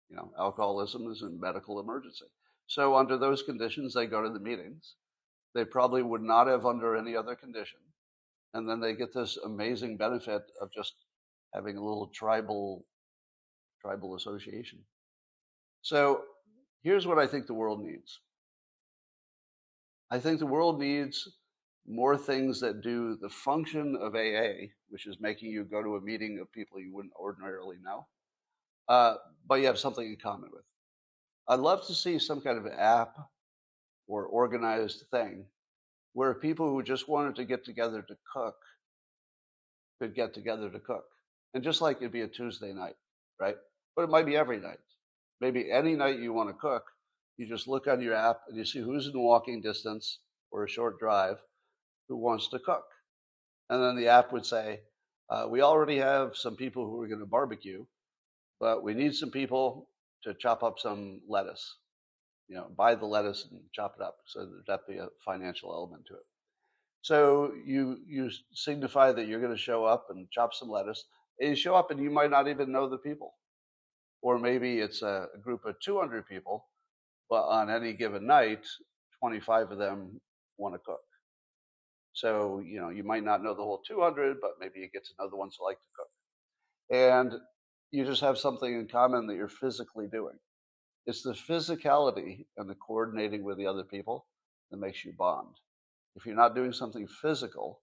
[0.09, 2.25] You know, alcoholism is a medical emergency.
[2.67, 4.95] So under those conditions, they go to the meetings.
[5.53, 7.79] They probably would not have under any other condition.
[8.53, 10.93] And then they get this amazing benefit of just
[11.53, 12.85] having a little tribal
[13.81, 14.79] tribal association.
[15.81, 16.23] So
[16.87, 18.21] here's what I think the world needs.
[20.09, 21.27] I think the world needs
[21.85, 26.01] more things that do the function of AA, which is making you go to a
[26.01, 28.07] meeting of people you wouldn't ordinarily know,
[28.87, 29.15] uh,
[29.45, 30.63] but you have something in common with.
[31.49, 33.17] I'd love to see some kind of app
[34.07, 35.43] or organized thing
[36.13, 38.55] where people who just wanted to get together to cook
[39.99, 41.03] could get together to cook.
[41.53, 42.95] And just like it'd be a Tuesday night,
[43.41, 43.57] right?
[43.93, 44.79] But it might be every night.
[45.39, 46.83] Maybe any night you want to cook,
[47.37, 50.19] you just look on your app and you see who's in walking distance
[50.51, 51.37] or a short drive
[52.07, 52.85] who wants to cook.
[53.69, 54.81] And then the app would say,
[55.29, 57.85] uh, we already have some people who are going to barbecue,
[58.59, 59.89] but we need some people
[60.23, 61.75] to chop up some lettuce.
[62.47, 64.17] You know, buy the lettuce and chop it up.
[64.25, 66.25] So there'd that be a financial element to it.
[67.01, 71.05] So you you signify that you're going to show up and chop some lettuce.
[71.39, 73.35] And you show up and you might not even know the people,
[74.21, 76.65] or maybe it's a, group of 200 people,
[77.29, 78.65] but on any given night,
[79.19, 80.19] 25 of them
[80.57, 81.01] want to cook.
[82.13, 85.13] So, you know, you might not know the whole 200, but maybe you get to
[85.19, 86.09] know the ones who like to cook.
[86.89, 87.33] And
[87.91, 90.35] you just have something in common that you're physically doing.
[91.05, 94.25] It's the physicality and the coordinating with the other people
[94.71, 95.55] that makes you bond.
[96.15, 97.81] If you're not doing something physical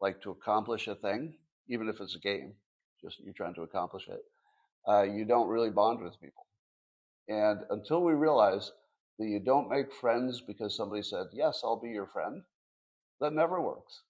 [0.00, 1.34] like to accomplish a thing,
[1.68, 2.52] even if it's a game,
[3.02, 4.20] just you're trying to accomplish it,
[4.88, 6.46] uh, you don't really bond with people.
[7.28, 8.72] And until we realize
[9.18, 12.42] that you don't make friends because somebody said, Yes, I'll be your friend,
[13.20, 14.02] that never works.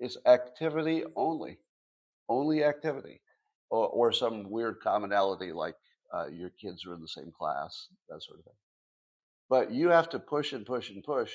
[0.00, 1.58] It's activity only,
[2.28, 3.20] only activity,
[3.70, 5.76] or, or some weird commonality like
[6.12, 8.54] uh, your kids are in the same class, that sort of thing.
[9.48, 11.32] But you have to push and push and push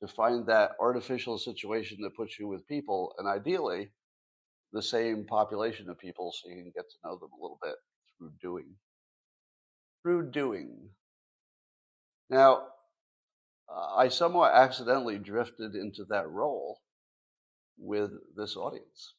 [0.00, 3.90] to find that artificial situation that puts you with people, and ideally,
[4.72, 7.76] the same population of people so you can get to know them a little bit
[8.18, 8.66] through doing.
[10.02, 10.90] Through doing.
[12.30, 12.64] Now,
[13.96, 16.80] I somewhat accidentally drifted into that role
[17.78, 19.14] with this audience,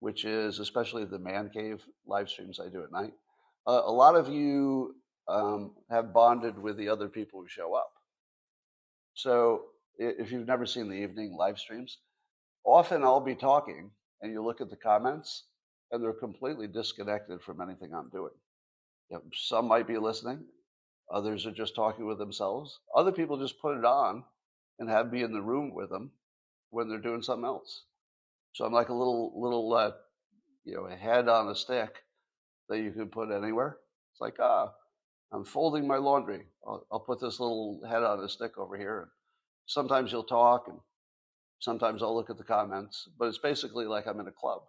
[0.00, 3.12] which is especially the man cave live streams I do at night.
[3.66, 4.94] Uh, a lot of you
[5.28, 7.90] um, have bonded with the other people who show up.
[9.14, 9.62] So
[9.98, 11.98] if you've never seen the evening live streams,
[12.64, 13.90] often I'll be talking
[14.22, 15.44] and you look at the comments
[15.90, 18.32] and they're completely disconnected from anything I'm doing.
[19.10, 20.44] You know, some might be listening,
[21.12, 22.78] others are just talking with themselves.
[22.96, 24.24] Other people just put it on
[24.78, 26.12] and have me in the room with them
[26.70, 27.84] when they're doing something else.
[28.54, 29.92] So I'm like a little little uh,
[30.64, 32.02] you know a head on a stick
[32.68, 33.78] that you can put anywhere.
[34.12, 34.72] It's like ah,
[35.32, 36.46] I'm folding my laundry.
[36.66, 39.00] I'll, I'll put this little head on a stick over here.
[39.00, 39.10] And
[39.66, 40.78] sometimes you'll talk, and
[41.62, 43.08] sometimes I'll look at the comments.
[43.18, 44.62] But it's basically like I'm in a club.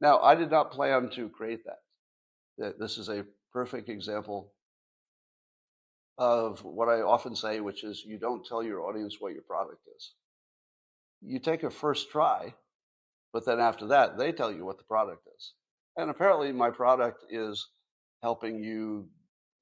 [0.00, 2.78] Now I did not plan to create that.
[2.78, 4.52] This is a perfect example
[6.18, 9.82] of what I often say, which is you don't tell your audience what your product
[9.96, 10.12] is.
[11.22, 12.54] You take a first try,
[13.32, 15.52] but then after that, they tell you what the product is.
[15.96, 17.68] And apparently, my product is
[18.22, 19.08] helping you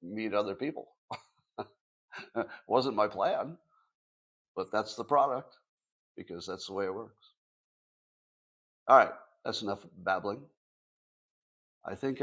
[0.01, 0.89] meet other people.
[2.67, 3.57] Wasn't my plan,
[4.55, 5.57] but that's the product
[6.15, 7.31] because that's the way it works.
[8.87, 9.11] All right,
[9.43, 10.41] that's enough babbling.
[11.85, 12.21] I think